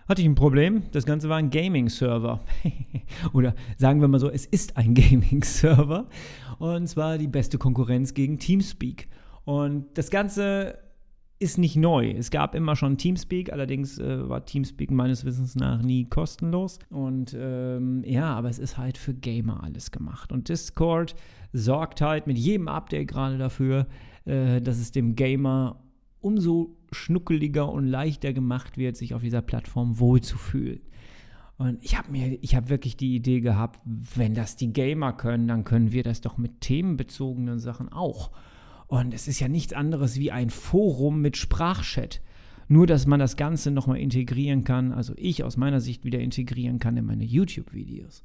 Hatte 0.07 0.21
ich 0.21 0.27
ein 0.29 0.35
Problem. 0.35 0.83
Das 0.93 1.05
Ganze 1.05 1.27
war 1.27 1.35
ein 1.35 1.49
Gaming-Server. 1.49 2.39
Oder 3.33 3.53
sagen 3.75 3.99
wir 3.99 4.07
mal 4.07 4.19
so, 4.19 4.29
es 4.29 4.45
ist 4.45 4.77
ein 4.77 4.93
Gaming-Server. 4.93 6.07
Und 6.59 6.87
zwar 6.87 7.17
die 7.17 7.27
beste 7.27 7.57
Konkurrenz 7.57 8.13
gegen 8.13 8.39
Teamspeak. 8.39 9.09
Und 9.43 9.97
das 9.97 10.09
Ganze 10.09 10.79
ist 11.43 11.57
nicht 11.57 11.75
neu. 11.75 12.09
Es 12.11 12.31
gab 12.31 12.55
immer 12.55 12.75
schon 12.75 12.97
Teamspeak, 12.97 13.51
allerdings 13.51 13.99
äh, 13.99 14.27
war 14.27 14.45
Teamspeak 14.45 14.89
meines 14.89 15.25
Wissens 15.25 15.55
nach 15.55 15.81
nie 15.81 16.05
kostenlos. 16.05 16.79
Und 16.89 17.35
ähm, 17.37 18.03
ja, 18.05 18.33
aber 18.33 18.49
es 18.49 18.57
ist 18.57 18.77
halt 18.77 18.97
für 18.97 19.13
Gamer 19.13 19.61
alles 19.61 19.91
gemacht. 19.91 20.31
Und 20.31 20.49
Discord 20.49 21.15
sorgt 21.51 22.01
halt 22.01 22.25
mit 22.25 22.37
jedem 22.37 22.67
Update 22.67 23.09
gerade 23.09 23.37
dafür, 23.37 23.87
äh, 24.25 24.61
dass 24.61 24.79
es 24.79 24.91
dem 24.91 25.15
Gamer 25.15 25.83
umso 26.21 26.77
schnuckeliger 26.91 27.69
und 27.69 27.85
leichter 27.85 28.33
gemacht 28.33 28.77
wird, 28.77 28.95
sich 28.95 29.13
auf 29.13 29.21
dieser 29.21 29.41
Plattform 29.41 29.99
wohlzufühlen. 29.99 30.79
Und 31.57 31.83
ich 31.83 31.97
habe 31.97 32.11
mir, 32.11 32.37
ich 32.41 32.55
habe 32.55 32.69
wirklich 32.69 32.97
die 32.97 33.15
Idee 33.15 33.41
gehabt, 33.41 33.79
wenn 33.85 34.33
das 34.33 34.55
die 34.55 34.73
Gamer 34.73 35.13
können, 35.13 35.47
dann 35.47 35.65
können 35.65 35.91
wir 35.91 36.03
das 36.03 36.21
doch 36.21 36.37
mit 36.37 36.61
themenbezogenen 36.61 37.59
Sachen 37.59 37.91
auch. 37.91 38.31
Und 38.93 39.11
es 39.11 39.27
ist 39.27 39.39
ja 39.39 39.47
nichts 39.47 39.73
anderes 39.73 40.19
wie 40.19 40.29
ein 40.29 40.51
Forum 40.51 41.19
mit 41.19 41.35
Sprachchat. 41.35 42.21
Nur, 42.67 42.85
dass 42.85 43.07
man 43.07 43.19
das 43.19 43.37
Ganze 43.37 43.71
nochmal 43.71 43.97
integrieren 43.97 44.65
kann, 44.65 44.91
also 44.91 45.13
ich 45.17 45.43
aus 45.43 45.57
meiner 45.57 45.81
Sicht 45.81 46.05
wieder 46.05 46.19
integrieren 46.19 46.77
kann 46.77 46.95
in 46.95 47.05
meine 47.05 47.23
YouTube-Videos. 47.23 48.23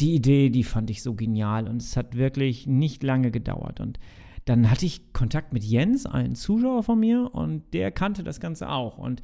Die 0.00 0.16
Idee, 0.16 0.50
die 0.50 0.64
fand 0.64 0.90
ich 0.90 1.00
so 1.00 1.14
genial 1.14 1.68
und 1.68 1.80
es 1.80 1.96
hat 1.96 2.16
wirklich 2.16 2.66
nicht 2.66 3.04
lange 3.04 3.30
gedauert. 3.30 3.78
Und 3.78 4.00
dann 4.46 4.68
hatte 4.68 4.84
ich 4.84 5.12
Kontakt 5.12 5.52
mit 5.52 5.62
Jens, 5.62 6.06
einem 6.06 6.34
Zuschauer 6.34 6.82
von 6.82 6.98
mir, 6.98 7.32
und 7.32 7.62
der 7.72 7.92
kannte 7.92 8.24
das 8.24 8.40
Ganze 8.40 8.70
auch. 8.70 8.98
Und 8.98 9.22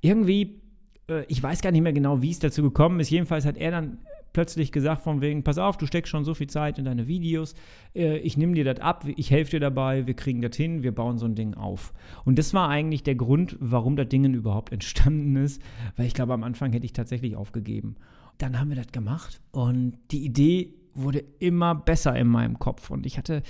irgendwie, 0.00 0.62
äh, 1.10 1.26
ich 1.28 1.42
weiß 1.42 1.60
gar 1.60 1.72
nicht 1.72 1.82
mehr 1.82 1.92
genau, 1.92 2.22
wie 2.22 2.30
es 2.30 2.38
dazu 2.38 2.62
gekommen 2.62 3.00
ist. 3.00 3.10
Jedenfalls 3.10 3.44
hat 3.44 3.58
er 3.58 3.70
dann 3.70 3.98
plötzlich 4.36 4.70
gesagt 4.70 5.00
von 5.00 5.22
wegen, 5.22 5.44
pass 5.44 5.56
auf, 5.56 5.78
du 5.78 5.86
steckst 5.86 6.10
schon 6.10 6.26
so 6.26 6.34
viel 6.34 6.46
Zeit 6.46 6.78
in 6.78 6.84
deine 6.84 7.06
Videos, 7.06 7.54
äh, 7.94 8.18
ich 8.18 8.36
nehme 8.36 8.52
dir 8.52 8.64
das 8.64 8.80
ab, 8.80 9.06
ich 9.16 9.30
helfe 9.30 9.52
dir 9.52 9.60
dabei, 9.60 10.06
wir 10.06 10.12
kriegen 10.12 10.42
das 10.42 10.54
hin, 10.54 10.82
wir 10.82 10.94
bauen 10.94 11.16
so 11.16 11.24
ein 11.24 11.34
Ding 11.34 11.54
auf. 11.54 11.94
Und 12.26 12.38
das 12.38 12.52
war 12.52 12.68
eigentlich 12.68 13.02
der 13.02 13.14
Grund, 13.14 13.56
warum 13.60 13.96
das 13.96 14.10
Ding 14.10 14.34
überhaupt 14.34 14.72
entstanden 14.74 15.36
ist, 15.36 15.62
weil 15.96 16.04
ich 16.04 16.12
glaube, 16.12 16.34
am 16.34 16.44
Anfang 16.44 16.70
hätte 16.74 16.84
ich 16.84 16.92
tatsächlich 16.92 17.34
aufgegeben. 17.34 17.96
Dann 18.36 18.60
haben 18.60 18.68
wir 18.68 18.76
das 18.76 18.92
gemacht 18.92 19.40
und 19.52 19.96
die 20.10 20.26
Idee 20.26 20.74
wurde 20.92 21.24
immer 21.38 21.74
besser 21.74 22.14
in 22.14 22.26
meinem 22.26 22.58
Kopf 22.58 22.90
und 22.90 23.06
ich 23.06 23.16
hatte 23.16 23.42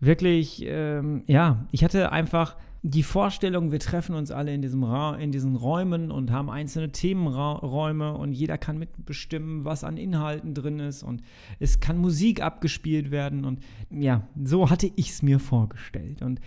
wirklich, 0.00 0.62
ähm, 0.66 1.22
ja, 1.28 1.64
ich 1.72 1.82
hatte 1.82 2.12
einfach 2.12 2.58
die 2.88 3.02
Vorstellung, 3.02 3.72
wir 3.72 3.80
treffen 3.80 4.14
uns 4.14 4.30
alle 4.30 4.54
in, 4.54 4.62
diesem 4.62 4.84
Ra 4.84 5.16
in 5.16 5.32
diesen 5.32 5.56
Räumen 5.56 6.12
und 6.12 6.30
haben 6.30 6.48
einzelne 6.48 6.92
Themenräume 6.92 8.14
und 8.14 8.32
jeder 8.32 8.58
kann 8.58 8.78
mitbestimmen, 8.78 9.64
was 9.64 9.82
an 9.82 9.96
Inhalten 9.96 10.54
drin 10.54 10.78
ist 10.78 11.02
und 11.02 11.22
es 11.58 11.80
kann 11.80 11.98
Musik 11.98 12.40
abgespielt 12.40 13.10
werden 13.10 13.44
und 13.44 13.60
ja, 13.90 14.28
so 14.40 14.70
hatte 14.70 14.88
ich 14.94 15.10
es 15.10 15.22
mir 15.22 15.40
vorgestellt 15.40 16.22
und 16.22 16.40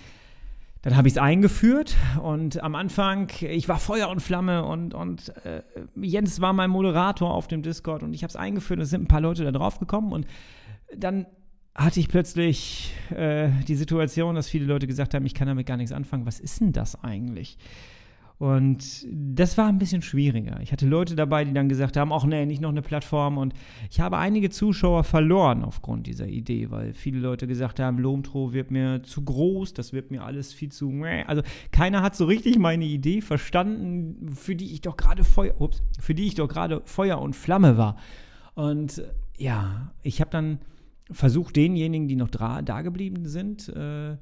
dann 0.81 0.95
habe 0.95 1.09
ich 1.09 1.15
es 1.15 1.17
eingeführt 1.17 1.97
und 2.23 2.63
am 2.63 2.75
Anfang, 2.75 3.29
ich 3.41 3.67
war 3.67 3.79
Feuer 3.79 4.07
und 4.07 4.21
Flamme 4.21 4.63
und, 4.63 4.93
und 4.93 5.35
äh, 5.45 5.61
Jens 5.95 6.39
war 6.39 6.53
mein 6.53 6.69
Moderator 6.69 7.33
auf 7.33 7.49
dem 7.49 7.63
Discord 7.63 8.01
und 8.01 8.13
ich 8.13 8.23
habe 8.23 8.29
es 8.29 8.37
eingeführt 8.37 8.79
und 8.79 8.83
es 8.83 8.91
sind 8.91 9.03
ein 9.03 9.07
paar 9.07 9.19
Leute 9.19 9.43
da 9.43 9.51
drauf 9.51 9.79
gekommen 9.79 10.13
und 10.13 10.25
dann 10.95 11.25
hatte 11.75 11.99
ich 11.99 12.09
plötzlich 12.09 12.93
äh, 13.15 13.49
die 13.67 13.75
Situation, 13.75 14.35
dass 14.35 14.49
viele 14.49 14.65
Leute 14.65 14.87
gesagt 14.87 15.13
haben, 15.13 15.25
ich 15.25 15.33
kann 15.33 15.47
damit 15.47 15.65
gar 15.65 15.77
nichts 15.77 15.91
anfangen. 15.91 16.25
Was 16.25 16.39
ist 16.39 16.59
denn 16.59 16.71
das 16.71 17.01
eigentlich? 17.03 17.57
Und 18.39 19.05
das 19.11 19.57
war 19.57 19.67
ein 19.67 19.79
bisschen 19.79 20.01
schwieriger. 20.01 20.61
Ich 20.61 20.71
hatte 20.71 20.87
Leute 20.87 21.17
dabei, 21.17 21.43
die 21.43 21.51
dann 21.51 21.67
gesagt 21.67 21.97
haben, 21.97 22.13
ach 22.13 22.23
nee, 22.23 22.45
nicht 22.45 22.61
noch 22.61 22.69
eine 22.69 22.81
Plattform. 22.81 23.37
Und 23.37 23.53
ich 23.91 23.99
habe 23.99 24.17
einige 24.17 24.49
Zuschauer 24.49 25.03
verloren 25.03 25.61
aufgrund 25.65 26.07
dieser 26.07 26.25
Idee, 26.25 26.71
weil 26.71 26.93
viele 26.93 27.19
Leute 27.19 27.47
gesagt 27.47 27.81
haben, 27.81 27.99
Lomtro 27.99 28.53
wird 28.53 28.71
mir 28.71 29.03
zu 29.03 29.25
groß, 29.25 29.73
das 29.73 29.91
wird 29.91 30.09
mir 30.09 30.23
alles 30.23 30.53
viel 30.53 30.71
zu... 30.71 30.89
Also 31.27 31.41
keiner 31.71 32.01
hat 32.01 32.15
so 32.15 32.23
richtig 32.23 32.57
meine 32.57 32.85
Idee 32.85 33.19
verstanden, 33.19 34.31
für 34.33 34.55
die 34.55 34.71
ich 34.71 34.79
doch 34.79 34.95
gerade 34.95 35.25
Feuer, 35.25 35.59
ups, 35.59 35.83
für 35.99 36.15
die 36.15 36.27
ich 36.27 36.35
doch 36.35 36.47
gerade 36.47 36.81
Feuer 36.85 37.19
und 37.19 37.35
Flamme 37.35 37.77
war. 37.77 37.97
Und 38.55 39.03
ja, 39.37 39.91
ich 40.01 40.21
habe 40.21 40.31
dann 40.31 40.59
versucht 41.11 41.55
denjenigen, 41.55 42.07
die 42.07 42.15
noch 42.15 42.29
da, 42.29 42.61
da 42.61 42.81
geblieben 42.81 43.27
sind, 43.27 43.69
äh, 43.69 44.17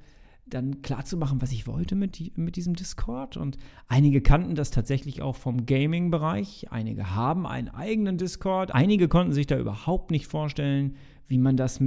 dann 0.49 0.81
klarzumachen, 0.81 1.41
was 1.41 1.51
ich 1.51 1.67
wollte 1.67 1.95
mit, 1.95 2.37
mit 2.37 2.55
diesem 2.55 2.75
Discord. 2.75 3.37
Und 3.37 3.57
einige 3.87 4.21
kannten 4.21 4.55
das 4.55 4.71
tatsächlich 4.71 5.21
auch 5.21 5.35
vom 5.35 5.65
Gaming-Bereich. 5.65 6.67
Einige 6.71 7.15
haben 7.15 7.45
einen 7.45 7.67
eigenen 7.67 8.17
Discord. 8.17 8.73
Einige 8.73 9.07
konnten 9.07 9.33
sich 9.33 9.47
da 9.47 9.57
überhaupt 9.57 10.11
nicht 10.11 10.27
vorstellen, 10.27 10.95
wie 11.27 11.37
man 11.37 11.57
das 11.57 11.81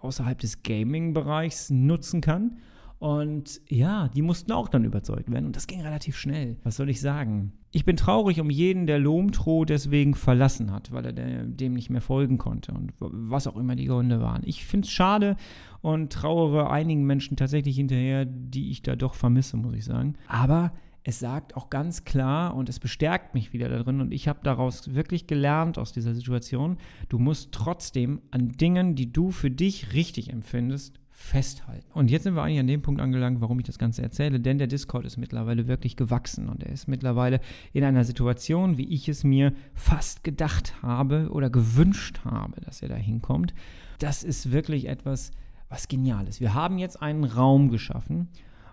außerhalb 0.00 0.38
des 0.38 0.62
Gaming-Bereichs 0.62 1.70
nutzen 1.70 2.20
kann. 2.20 2.58
Und 3.04 3.60
ja, 3.68 4.08
die 4.08 4.22
mussten 4.22 4.50
auch 4.52 4.66
dann 4.66 4.82
überzeugt 4.82 5.30
werden. 5.30 5.44
Und 5.44 5.56
das 5.56 5.66
ging 5.66 5.82
relativ 5.82 6.16
schnell. 6.16 6.56
Was 6.62 6.76
soll 6.76 6.88
ich 6.88 7.02
sagen? 7.02 7.52
Ich 7.70 7.84
bin 7.84 7.98
traurig 7.98 8.40
um 8.40 8.48
jeden, 8.48 8.86
der 8.86 8.98
Lomtro 8.98 9.66
deswegen 9.66 10.14
verlassen 10.14 10.72
hat, 10.72 10.90
weil 10.90 11.04
er 11.04 11.44
dem 11.44 11.74
nicht 11.74 11.90
mehr 11.90 12.00
folgen 12.00 12.38
konnte 12.38 12.72
und 12.72 12.94
was 12.98 13.46
auch 13.46 13.58
immer 13.58 13.76
die 13.76 13.84
Gründe 13.84 14.22
waren. 14.22 14.40
Ich 14.46 14.64
finde 14.64 14.86
es 14.86 14.90
schade 14.90 15.36
und 15.82 16.14
trauere 16.14 16.70
einigen 16.70 17.04
Menschen 17.04 17.36
tatsächlich 17.36 17.76
hinterher, 17.76 18.24
die 18.24 18.70
ich 18.70 18.80
da 18.80 18.96
doch 18.96 19.12
vermisse, 19.12 19.58
muss 19.58 19.74
ich 19.74 19.84
sagen. 19.84 20.14
Aber 20.26 20.72
es 21.02 21.18
sagt 21.18 21.58
auch 21.58 21.68
ganz 21.68 22.04
klar 22.04 22.56
und 22.56 22.70
es 22.70 22.80
bestärkt 22.80 23.34
mich 23.34 23.52
wieder 23.52 23.68
darin 23.68 24.00
und 24.00 24.14
ich 24.14 24.28
habe 24.28 24.40
daraus 24.42 24.94
wirklich 24.94 25.26
gelernt 25.26 25.76
aus 25.76 25.92
dieser 25.92 26.14
Situation, 26.14 26.78
du 27.10 27.18
musst 27.18 27.52
trotzdem 27.52 28.22
an 28.30 28.52
Dingen, 28.52 28.94
die 28.94 29.12
du 29.12 29.30
für 29.30 29.50
dich 29.50 29.92
richtig 29.92 30.32
empfindest, 30.32 30.98
festhalten. 31.16 31.86
Und 31.92 32.10
jetzt 32.10 32.24
sind 32.24 32.34
wir 32.34 32.42
eigentlich 32.42 32.58
an 32.58 32.66
dem 32.66 32.82
Punkt 32.82 33.00
angelangt, 33.00 33.40
warum 33.40 33.60
ich 33.60 33.66
das 33.66 33.78
Ganze 33.78 34.02
erzähle, 34.02 34.40
denn 34.40 34.58
der 34.58 34.66
Discord 34.66 35.06
ist 35.06 35.16
mittlerweile 35.16 35.68
wirklich 35.68 35.94
gewachsen 35.94 36.48
und 36.48 36.64
er 36.64 36.72
ist 36.72 36.88
mittlerweile 36.88 37.40
in 37.72 37.84
einer 37.84 38.02
Situation, 38.02 38.78
wie 38.78 38.88
ich 38.88 39.08
es 39.08 39.22
mir 39.22 39.52
fast 39.74 40.24
gedacht 40.24 40.82
habe 40.82 41.28
oder 41.30 41.50
gewünscht 41.50 42.20
habe, 42.24 42.60
dass 42.62 42.82
er 42.82 42.88
da 42.88 42.96
hinkommt. 42.96 43.54
Das 44.00 44.24
ist 44.24 44.50
wirklich 44.50 44.88
etwas, 44.88 45.30
was 45.68 45.86
genial 45.86 46.26
ist. 46.26 46.40
Wir 46.40 46.52
haben 46.52 46.78
jetzt 46.78 47.00
einen 47.00 47.22
Raum 47.22 47.70
geschaffen, 47.70 48.28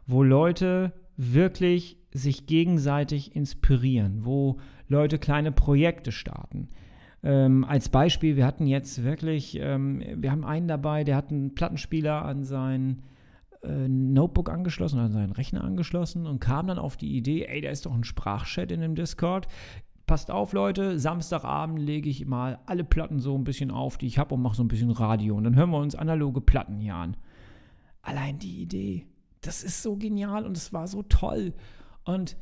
wo 0.07 0.23
Leute 0.23 0.93
wirklich 1.17 1.97
sich 2.11 2.47
gegenseitig 2.47 3.35
inspirieren, 3.35 4.25
wo 4.25 4.57
Leute 4.87 5.19
kleine 5.19 5.51
Projekte 5.51 6.11
starten, 6.11 6.69
ähm, 7.23 7.63
als 7.63 7.89
Beispiel, 7.89 8.35
wir 8.35 8.45
hatten 8.45 8.65
jetzt 8.65 9.03
wirklich, 9.03 9.57
ähm, 9.59 10.03
wir 10.15 10.31
haben 10.31 10.43
einen 10.43 10.67
dabei, 10.67 11.03
der 11.03 11.15
hat 11.15 11.31
einen 11.31 11.53
Plattenspieler 11.53 12.25
an 12.25 12.43
sein 12.43 13.03
äh, 13.61 13.87
Notebook 13.87 14.49
angeschlossen, 14.49 14.99
an 14.99 15.11
seinen 15.11 15.31
Rechner 15.31 15.63
angeschlossen 15.63 16.25
und 16.25 16.39
kam 16.39 16.67
dann 16.67 16.79
auf 16.79 16.97
die 16.97 17.15
Idee, 17.15 17.45
ey, 17.45 17.61
da 17.61 17.69
ist 17.69 17.85
doch 17.85 17.93
ein 17.93 18.03
Sprachchat 18.03 18.71
in 18.71 18.81
dem 18.81 18.95
Discord. 18.95 19.47
Passt 20.07 20.31
auf, 20.31 20.53
Leute, 20.53 20.97
Samstagabend 20.97 21.79
lege 21.79 22.09
ich 22.09 22.25
mal 22.25 22.59
alle 22.65 22.83
Platten 22.83 23.19
so 23.19 23.35
ein 23.35 23.43
bisschen 23.43 23.69
auf, 23.69 23.97
die 23.97 24.07
ich 24.07 24.17
habe 24.17 24.33
und 24.33 24.41
mache 24.41 24.55
so 24.55 24.63
ein 24.63 24.67
bisschen 24.67 24.91
Radio. 24.91 25.35
Und 25.35 25.43
dann 25.43 25.55
hören 25.55 25.69
wir 25.69 25.77
uns 25.77 25.95
analoge 25.95 26.41
Platten 26.41 26.79
hier 26.79 26.95
an. 26.95 27.15
Allein 28.01 28.39
die 28.39 28.61
Idee, 28.61 29.05
das 29.41 29.63
ist 29.63 29.83
so 29.83 29.95
genial 29.95 30.45
und 30.45 30.57
es 30.57 30.73
war 30.73 30.87
so 30.87 31.03
toll. 31.03 31.53
Und 32.03 32.35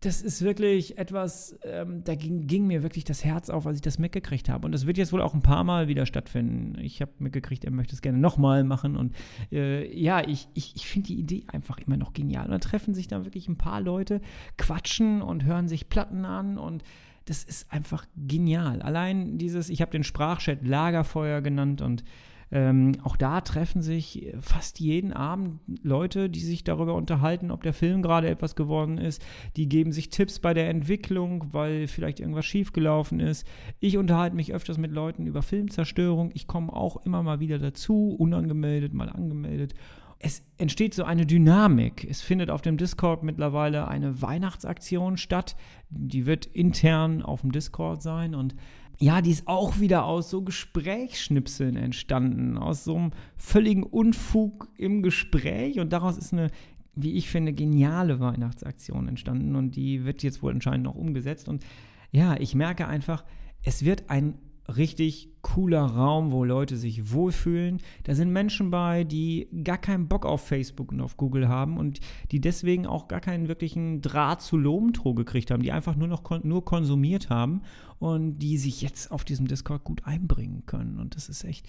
das 0.00 0.20
ist 0.20 0.42
wirklich 0.42 0.98
etwas, 0.98 1.58
ähm, 1.64 2.04
da 2.04 2.14
ging, 2.14 2.46
ging, 2.46 2.66
mir 2.66 2.82
wirklich 2.82 3.04
das 3.04 3.24
Herz 3.24 3.48
auf, 3.48 3.66
als 3.66 3.76
ich 3.76 3.82
das 3.82 3.98
mitgekriegt 3.98 4.48
habe. 4.48 4.66
Und 4.66 4.72
das 4.72 4.86
wird 4.86 4.98
jetzt 4.98 5.12
wohl 5.12 5.22
auch 5.22 5.32
ein 5.32 5.40
paar 5.40 5.64
Mal 5.64 5.88
wieder 5.88 6.04
stattfinden. 6.04 6.78
Ich 6.80 7.00
habe 7.00 7.12
mitgekriegt, 7.18 7.64
er 7.64 7.70
möchte 7.70 7.94
es 7.94 8.02
gerne 8.02 8.18
nochmal 8.18 8.62
machen. 8.62 8.96
Und 8.96 9.14
äh, 9.50 9.90
ja, 9.98 10.26
ich, 10.26 10.48
ich, 10.54 10.76
ich 10.76 10.86
finde 10.86 11.08
die 11.08 11.18
Idee 11.18 11.44
einfach 11.50 11.78
immer 11.78 11.96
noch 11.96 12.12
genial. 12.12 12.44
Und 12.44 12.50
dann 12.50 12.60
treffen 12.60 12.94
sich 12.94 13.08
da 13.08 13.24
wirklich 13.24 13.48
ein 13.48 13.56
paar 13.56 13.80
Leute, 13.80 14.20
quatschen 14.58 15.22
und 15.22 15.44
hören 15.44 15.66
sich 15.66 15.88
Platten 15.88 16.24
an 16.24 16.58
und 16.58 16.82
das 17.24 17.42
ist 17.42 17.72
einfach 17.72 18.06
genial. 18.16 18.82
Allein 18.82 19.36
dieses, 19.36 19.68
ich 19.68 19.80
habe 19.80 19.90
den 19.90 20.04
Sprachchat 20.04 20.64
Lagerfeuer 20.64 21.40
genannt 21.40 21.82
und 21.82 22.04
ähm, 22.52 22.92
auch 23.02 23.16
da 23.16 23.40
treffen 23.40 23.82
sich 23.82 24.32
fast 24.40 24.78
jeden 24.78 25.12
Abend 25.12 25.60
Leute, 25.82 26.30
die 26.30 26.40
sich 26.40 26.62
darüber 26.62 26.94
unterhalten, 26.94 27.50
ob 27.50 27.62
der 27.62 27.72
Film 27.72 28.02
gerade 28.02 28.28
etwas 28.28 28.54
geworden 28.54 28.98
ist. 28.98 29.24
Die 29.56 29.68
geben 29.68 29.92
sich 29.92 30.10
Tipps 30.10 30.38
bei 30.38 30.54
der 30.54 30.68
Entwicklung, 30.68 31.52
weil 31.52 31.88
vielleicht 31.88 32.20
irgendwas 32.20 32.46
schiefgelaufen 32.46 33.20
ist. 33.20 33.46
Ich 33.80 33.96
unterhalte 33.96 34.36
mich 34.36 34.54
öfters 34.54 34.78
mit 34.78 34.92
Leuten 34.92 35.26
über 35.26 35.42
Filmzerstörung. 35.42 36.30
Ich 36.34 36.46
komme 36.46 36.72
auch 36.72 37.04
immer 37.04 37.22
mal 37.22 37.40
wieder 37.40 37.58
dazu, 37.58 38.14
unangemeldet, 38.16 38.94
mal 38.94 39.08
angemeldet 39.08 39.74
es 40.18 40.42
entsteht 40.56 40.94
so 40.94 41.04
eine 41.04 41.26
Dynamik. 41.26 42.06
Es 42.08 42.22
findet 42.22 42.50
auf 42.50 42.62
dem 42.62 42.76
Discord 42.76 43.22
mittlerweile 43.22 43.88
eine 43.88 44.22
Weihnachtsaktion 44.22 45.16
statt. 45.16 45.56
Die 45.90 46.26
wird 46.26 46.46
intern 46.46 47.22
auf 47.22 47.42
dem 47.42 47.52
Discord 47.52 48.02
sein 48.02 48.34
und 48.34 48.54
ja, 48.98 49.20
die 49.20 49.30
ist 49.30 49.46
auch 49.46 49.78
wieder 49.78 50.06
aus 50.06 50.30
so 50.30 50.40
Gesprächsschnipseln 50.40 51.76
entstanden, 51.76 52.56
aus 52.56 52.84
so 52.84 52.96
einem 52.96 53.10
völligen 53.36 53.82
Unfug 53.82 54.68
im 54.78 55.02
Gespräch 55.02 55.78
und 55.80 55.92
daraus 55.92 56.16
ist 56.16 56.32
eine, 56.32 56.50
wie 56.94 57.12
ich 57.12 57.28
finde, 57.28 57.52
geniale 57.52 58.20
Weihnachtsaktion 58.20 59.06
entstanden 59.06 59.54
und 59.54 59.76
die 59.76 60.06
wird 60.06 60.22
jetzt 60.22 60.42
wohl 60.42 60.52
anscheinend 60.52 60.84
noch 60.84 60.94
umgesetzt 60.94 61.46
und 61.46 61.62
ja, 62.10 62.36
ich 62.38 62.54
merke 62.54 62.88
einfach, 62.88 63.22
es 63.62 63.84
wird 63.84 64.08
ein 64.08 64.38
richtig 64.68 65.30
cooler 65.42 65.84
Raum, 65.84 66.32
wo 66.32 66.44
Leute 66.44 66.76
sich 66.76 67.12
wohlfühlen. 67.12 67.78
Da 68.02 68.14
sind 68.14 68.32
Menschen 68.32 68.70
bei, 68.70 69.04
die 69.04 69.48
gar 69.62 69.78
keinen 69.78 70.08
Bock 70.08 70.26
auf 70.26 70.46
Facebook 70.46 70.90
und 70.90 71.00
auf 71.00 71.16
Google 71.16 71.48
haben 71.48 71.76
und 71.76 72.00
die 72.32 72.40
deswegen 72.40 72.86
auch 72.86 73.06
gar 73.06 73.20
keinen 73.20 73.48
wirklichen 73.48 74.02
Draht 74.02 74.42
zu 74.42 74.56
Lomtro 74.56 75.14
gekriegt 75.14 75.50
haben, 75.50 75.62
die 75.62 75.72
einfach 75.72 75.94
nur 75.94 76.08
noch 76.08 76.24
kon 76.24 76.40
nur 76.42 76.64
konsumiert 76.64 77.30
haben 77.30 77.62
und 77.98 78.38
die 78.38 78.58
sich 78.58 78.82
jetzt 78.82 79.10
auf 79.10 79.24
diesem 79.24 79.46
Discord 79.46 79.84
gut 79.84 80.04
einbringen 80.04 80.64
können. 80.66 80.98
Und 80.98 81.14
das 81.14 81.28
ist 81.28 81.44
echt, 81.44 81.68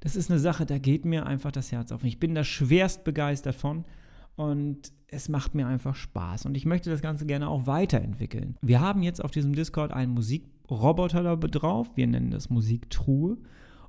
das 0.00 0.16
ist 0.16 0.30
eine 0.30 0.40
Sache, 0.40 0.64
da 0.64 0.78
geht 0.78 1.04
mir 1.04 1.26
einfach 1.26 1.52
das 1.52 1.70
Herz 1.70 1.92
auf. 1.92 2.04
Ich 2.04 2.18
bin 2.18 2.34
da 2.34 2.44
schwerst 2.44 3.04
begeistert 3.04 3.56
von 3.56 3.84
und 4.36 4.92
es 5.08 5.28
macht 5.28 5.54
mir 5.54 5.66
einfach 5.66 5.94
Spaß 5.94 6.46
und 6.46 6.56
ich 6.56 6.64
möchte 6.64 6.90
das 6.90 7.02
Ganze 7.02 7.26
gerne 7.26 7.48
auch 7.48 7.66
weiterentwickeln. 7.66 8.56
Wir 8.62 8.80
haben 8.80 9.02
jetzt 9.02 9.22
auf 9.22 9.30
diesem 9.30 9.54
Discord 9.54 9.92
einen 9.92 10.14
Musikroboter 10.68 11.22
da 11.22 11.36
drauf, 11.36 11.90
wir 11.94 12.06
nennen 12.06 12.30
das 12.30 12.50
Musiktruhe 12.50 13.38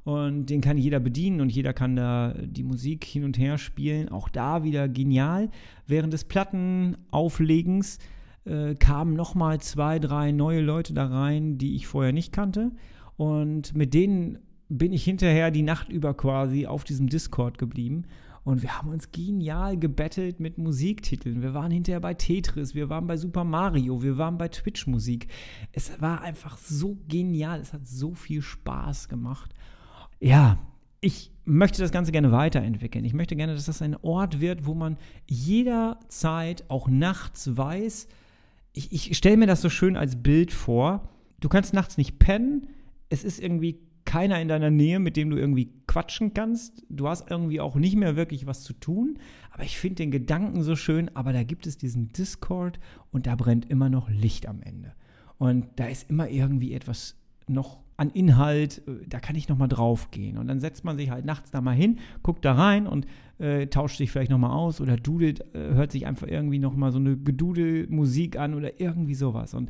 und 0.04 0.46
den 0.46 0.62
kann 0.62 0.78
jeder 0.78 1.00
bedienen 1.00 1.42
und 1.42 1.52
jeder 1.52 1.74
kann 1.74 1.96
da 1.96 2.34
die 2.42 2.64
Musik 2.64 3.04
hin 3.04 3.24
und 3.26 3.38
her 3.38 3.58
spielen. 3.58 4.10
Auch 4.10 4.30
da 4.30 4.64
wieder 4.64 4.88
genial. 4.88 5.50
Während 5.88 6.14
des 6.14 6.24
Plattenauflegens 6.24 8.00
äh, 8.46 8.76
kamen 8.76 9.14
nochmal 9.14 9.60
zwei, 9.60 10.00
drei 10.00 10.32
neue 10.32 10.62
Leute 10.62 10.94
da 10.94 11.08
rein, 11.08 11.58
die 11.58 11.76
ich 11.76 11.88
vorher 11.88 12.14
nicht 12.14 12.32
kannte 12.32 12.72
und 13.18 13.76
mit 13.76 13.94
denen 13.94 14.40
bin 14.70 14.94
ich 14.94 15.04
hinterher 15.04 15.52
die 15.52 15.64
Nacht 15.64 15.90
über 15.90 16.14
quasi 16.14 16.68
auf 16.68 16.84
diesem 16.84 17.10
Discord 17.10 17.58
geblieben 17.58 18.06
Und 18.50 18.64
wir 18.64 18.76
haben 18.76 18.90
uns 18.90 19.12
genial 19.12 19.78
gebettelt 19.78 20.40
mit 20.40 20.58
Musiktiteln. 20.58 21.44
Wir 21.44 21.54
waren 21.54 21.70
hinterher 21.70 22.00
bei 22.00 22.16
Tetris, 22.16 22.74
wir 22.74 22.90
waren 22.90 23.06
bei 23.06 23.16
Super 23.16 23.44
Mario, 23.44 24.02
wir 24.02 24.18
waren 24.18 24.40
bei 24.40 24.48
Twitch-Musik. 24.48 25.28
Es 25.72 26.02
war 26.02 26.22
einfach 26.22 26.58
so 26.58 26.98
genial. 27.08 27.60
Es 27.60 27.74
hat 27.74 27.86
so 27.86 28.16
viel 28.16 28.42
Spaß 28.42 29.08
gemacht. 29.08 29.54
Ja, 30.20 30.58
ich 31.00 31.32
möchte 31.46 31.84
das 31.84 31.92
Ganze 31.92 32.12
gerne 32.12 32.32
weiterentwickeln. 32.32 33.06
Ich 33.06 33.14
möchte 33.14 33.36
gerne, 33.36 33.54
dass 33.54 33.66
das 33.66 33.84
ein 33.84 33.96
Ort 33.98 34.42
wird, 34.42 34.66
wo 34.66 34.74
man 34.74 34.98
jederzeit, 35.28 36.68
auch 36.72 36.88
nachts 36.88 37.56
weiß, 37.56 38.08
ich, 38.74 38.92
ich 38.92 39.16
stelle 39.16 39.38
mir 39.38 39.46
das 39.46 39.62
so 39.62 39.70
schön 39.70 39.96
als 39.96 40.24
Bild 40.24 40.52
vor. 40.52 41.08
Du 41.40 41.50
kannst 41.50 41.76
nachts 41.76 41.98
nicht 41.98 42.18
pennen. 42.18 42.66
Es 43.10 43.24
ist 43.24 43.40
irgendwie 43.40 43.80
keiner 44.10 44.42
in 44.42 44.48
deiner 44.48 44.72
Nähe, 44.72 44.98
mit 44.98 45.16
dem 45.18 45.30
du 45.30 45.38
irgendwie 45.38 45.72
quatschen 45.86 46.34
kannst. 46.34 46.84
Du 46.90 47.08
hast 47.08 47.30
irgendwie 47.30 47.62
auch 47.62 47.76
nicht 47.76 47.96
mehr 47.96 48.16
wirklich 48.16 48.48
was 48.48 48.64
zu 48.64 48.74
tun. 48.74 49.20
Aber 49.52 49.62
ich 49.62 49.78
finde 49.78 49.98
den 49.98 50.10
Gedanken 50.10 50.64
so 50.64 50.76
schön. 50.76 51.16
Aber 51.16 51.32
da 51.32 51.44
gibt 51.44 51.68
es 51.68 51.78
diesen 51.78 52.08
Discord 52.08 52.80
und 53.12 53.28
da 53.28 53.36
brennt 53.36 53.70
immer 53.70 53.88
noch 53.88 54.10
Licht 54.10 54.48
am 54.48 54.64
Ende. 54.64 54.94
Und 55.38 55.68
da 55.76 55.86
ist 55.86 56.10
immer 56.10 56.28
irgendwie 56.28 56.74
etwas 56.74 57.18
noch 57.46 57.78
an 57.98 58.10
Inhalt, 58.10 58.82
äh, 58.88 59.06
da 59.08 59.20
kann 59.20 59.36
ich 59.36 59.48
nochmal 59.48 59.68
drauf 59.68 60.10
gehen. 60.10 60.40
Und 60.40 60.48
dann 60.48 60.60
setzt 60.60 60.84
man 60.86 60.98
sich 60.98 61.12
halt 61.12 61.26
nachts 61.26 61.52
da 61.52 61.62
mal 61.62 61.76
hin, 61.76 62.00
guckt 62.24 62.44
da 62.44 62.54
rein 62.54 62.88
und 62.88 63.06
äh, 63.38 63.68
tauscht 63.68 64.00
sich 64.00 64.10
vielleicht 64.10 64.32
nochmal 64.32 64.54
aus 64.58 64.82
oder 64.82 64.98
dudelt, 64.98 65.42
äh, 65.54 65.76
hört 65.76 65.92
sich 65.92 66.08
einfach 66.08 66.26
irgendwie 66.26 66.58
nochmal 66.58 66.92
so 66.92 66.98
eine 66.98 67.16
Gedudel-Musik 67.16 68.40
an 68.40 68.56
oder 68.56 68.82
irgendwie 68.82 69.14
sowas. 69.14 69.54
Und 69.54 69.70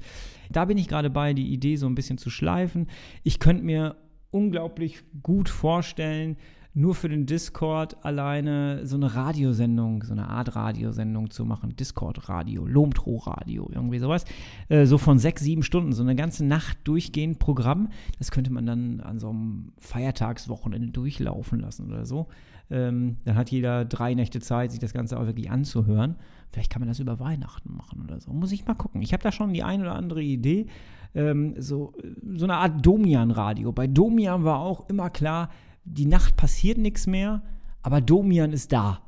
da 0.50 0.64
bin 0.64 0.78
ich 0.78 0.88
gerade 0.88 1.10
bei, 1.10 1.34
die 1.34 1.52
Idee 1.52 1.76
so 1.76 1.88
ein 1.88 1.96
bisschen 1.96 2.18
zu 2.18 2.30
schleifen. 2.30 2.88
Ich 3.24 3.40
könnte 3.40 3.66
mir 3.66 3.98
unglaublich 4.32 5.04
gut 5.24 5.50
vorstellen, 5.50 6.38
nur 6.74 6.94
für 6.94 7.10
den 7.10 7.26
Discord 7.26 8.06
alleine 8.06 8.86
so 8.86 8.96
eine 8.96 9.14
Radiosendung, 9.14 10.04
so 10.04 10.14
eine 10.14 10.30
Art 10.30 10.56
Radiosendung 10.56 11.32
zu 11.32 11.44
machen. 11.44 11.76
Discord-Radio, 11.76 12.66
Lomtro-Radio, 12.66 13.70
irgendwie 13.74 14.00
sowas. 14.00 14.24
Äh, 14.70 14.86
so 14.86 14.98
von 14.98 15.18
sechs, 15.18 15.42
sieben 15.42 15.64
Stunden, 15.64 15.94
so 15.94 16.04
eine 16.04 16.16
ganze 16.16 16.46
Nacht 16.46 16.78
durchgehend 16.84 17.40
Programm. 17.40 17.90
Das 18.20 18.30
könnte 18.30 18.54
man 18.54 18.66
dann 18.66 19.02
an 19.02 19.20
so 19.20 19.30
einem 19.30 19.74
Feiertagswochenende 19.80 20.90
durchlaufen 20.90 21.60
lassen 21.60 21.88
oder 21.88 22.06
so. 22.06 22.28
Ähm, 22.72 23.18
dann 23.26 23.36
hat 23.36 23.52
jeder 23.52 23.86
drei 23.86 24.14
Nächte 24.14 24.40
Zeit, 24.40 24.72
sich 24.72 24.80
das 24.80 24.94
Ganze 24.94 25.20
auch 25.20 25.26
wirklich 25.26 25.50
anzuhören. 25.50 26.16
Vielleicht 26.52 26.72
kann 26.72 26.82
man 26.82 26.90
das 26.90 27.00
über 27.00 27.20
Weihnachten 27.20 27.76
machen 27.76 28.02
oder 28.04 28.20
so. 28.20 28.32
Muss 28.32 28.52
ich 28.52 28.66
mal 28.66 28.76
gucken. 28.76 29.02
Ich 29.02 29.14
habe 29.14 29.24
da 29.24 29.32
schon 29.32 29.54
die 29.54 29.64
ein 29.64 29.82
oder 29.82 29.96
andere 29.96 30.22
Idee. 30.22 30.68
Ähm, 31.16 31.56
so, 31.58 31.94
so 32.36 32.46
eine 32.46 32.56
Art 32.56 32.86
Domian-Radio. 32.86 33.72
Bei 33.72 33.88
Domian 33.88 34.44
war 34.44 34.60
auch 34.60 34.88
immer 34.90 35.10
klar, 35.10 35.50
die 35.84 36.06
Nacht 36.06 36.38
passiert 36.38 36.78
nichts 36.78 37.08
mehr, 37.08 37.42
aber 37.82 38.02
Domian 38.02 38.52
ist 38.52 38.72
da. 38.72 39.02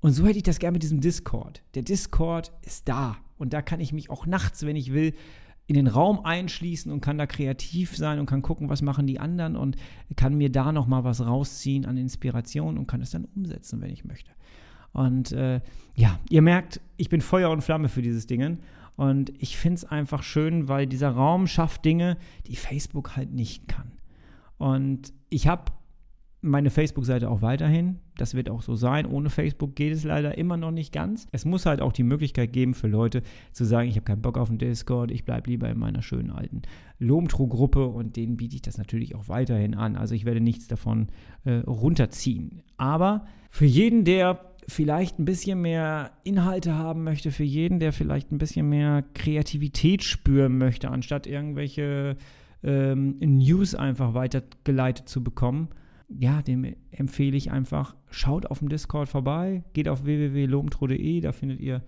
Und 0.00 0.12
so 0.12 0.26
hätte 0.26 0.38
ich 0.38 0.42
das 0.42 0.58
gerne 0.58 0.72
mit 0.72 0.82
diesem 0.82 1.00
Discord. 1.00 1.62
Der 1.74 1.82
Discord 1.82 2.52
ist 2.62 2.88
da. 2.88 3.16
Und 3.36 3.52
da 3.52 3.62
kann 3.62 3.80
ich 3.80 3.92
mich 3.92 4.10
auch 4.10 4.26
nachts, 4.26 4.64
wenn 4.64 4.76
ich 4.76 4.92
will, 4.92 5.14
in 5.66 5.74
den 5.74 5.86
Raum 5.86 6.24
einschließen 6.24 6.90
und 6.92 7.00
kann 7.00 7.18
da 7.18 7.26
kreativ 7.26 7.96
sein 7.96 8.18
und 8.18 8.26
kann 8.26 8.42
gucken, 8.42 8.68
was 8.68 8.82
machen 8.82 9.06
die 9.06 9.20
anderen 9.20 9.56
und 9.56 9.76
kann 10.16 10.34
mir 10.34 10.50
da 10.50 10.72
nochmal 10.72 11.04
was 11.04 11.24
rausziehen 11.24 11.86
an 11.86 11.96
Inspiration 11.96 12.78
und 12.78 12.86
kann 12.86 13.00
es 13.00 13.10
dann 13.10 13.26
umsetzen, 13.36 13.80
wenn 13.80 13.90
ich 13.90 14.04
möchte. 14.04 14.32
Und 14.92 15.32
äh, 15.32 15.60
ja, 15.94 16.18
ihr 16.28 16.42
merkt, 16.42 16.80
ich 16.96 17.08
bin 17.08 17.20
Feuer 17.20 17.50
und 17.50 17.62
Flamme 17.62 17.88
für 17.88 18.02
dieses 18.02 18.26
Ding. 18.26 18.58
Und 18.96 19.32
ich 19.38 19.56
finde 19.56 19.76
es 19.76 19.84
einfach 19.84 20.22
schön, 20.22 20.68
weil 20.68 20.86
dieser 20.86 21.10
Raum 21.10 21.46
schafft 21.46 21.84
Dinge, 21.84 22.18
die 22.46 22.56
Facebook 22.56 23.16
halt 23.16 23.32
nicht 23.32 23.68
kann. 23.68 23.92
Und 24.58 25.12
ich 25.30 25.48
habe 25.48 25.72
meine 26.42 26.70
Facebook-Seite 26.70 27.30
auch 27.30 27.40
weiterhin. 27.40 28.00
Das 28.16 28.34
wird 28.34 28.50
auch 28.50 28.62
so 28.62 28.74
sein. 28.74 29.06
Ohne 29.06 29.30
Facebook 29.30 29.76
geht 29.76 29.92
es 29.92 30.02
leider 30.02 30.36
immer 30.36 30.56
noch 30.56 30.72
nicht 30.72 30.92
ganz. 30.92 31.28
Es 31.30 31.44
muss 31.44 31.66
halt 31.66 31.80
auch 31.80 31.92
die 31.92 32.02
Möglichkeit 32.02 32.52
geben 32.52 32.74
für 32.74 32.88
Leute 32.88 33.22
zu 33.52 33.64
sagen, 33.64 33.88
ich 33.88 33.94
habe 33.94 34.04
keinen 34.04 34.22
Bock 34.22 34.36
auf 34.36 34.48
den 34.48 34.58
Discord, 34.58 35.12
ich 35.12 35.24
bleibe 35.24 35.48
lieber 35.48 35.70
in 35.70 35.78
meiner 35.78 36.02
schönen 36.02 36.30
alten 36.30 36.62
Lomtro-Gruppe 36.98 37.86
und 37.86 38.16
denen 38.16 38.36
biete 38.36 38.56
ich 38.56 38.62
das 38.62 38.76
natürlich 38.76 39.14
auch 39.14 39.28
weiterhin 39.28 39.74
an. 39.74 39.96
Also 39.96 40.14
ich 40.14 40.24
werde 40.24 40.40
nichts 40.40 40.66
davon 40.66 41.08
äh, 41.44 41.58
runterziehen. 41.58 42.62
Aber 42.76 43.24
für 43.48 43.66
jeden, 43.66 44.04
der 44.04 44.40
vielleicht 44.66 45.18
ein 45.18 45.24
bisschen 45.24 45.60
mehr 45.60 46.10
Inhalte 46.24 46.74
haben 46.74 47.04
möchte, 47.04 47.30
für 47.30 47.44
jeden, 47.44 47.78
der 47.78 47.92
vielleicht 47.92 48.32
ein 48.32 48.38
bisschen 48.38 48.68
mehr 48.68 49.04
Kreativität 49.14 50.02
spüren 50.02 50.58
möchte, 50.58 50.90
anstatt 50.90 51.26
irgendwelche 51.26 52.16
ähm, 52.64 53.16
News 53.20 53.74
einfach 53.74 54.14
weitergeleitet 54.14 55.08
zu 55.08 55.22
bekommen, 55.22 55.68
ja, 56.18 56.42
dem 56.42 56.74
empfehle 56.90 57.36
ich 57.36 57.50
einfach, 57.50 57.94
schaut 58.10 58.46
auf 58.46 58.58
dem 58.60 58.68
Discord 58.68 59.08
vorbei, 59.08 59.64
geht 59.72 59.88
auf 59.88 60.04
www.lomtro.de, 60.04 61.20
da 61.20 61.32
findet 61.32 61.60
ihr 61.60 61.82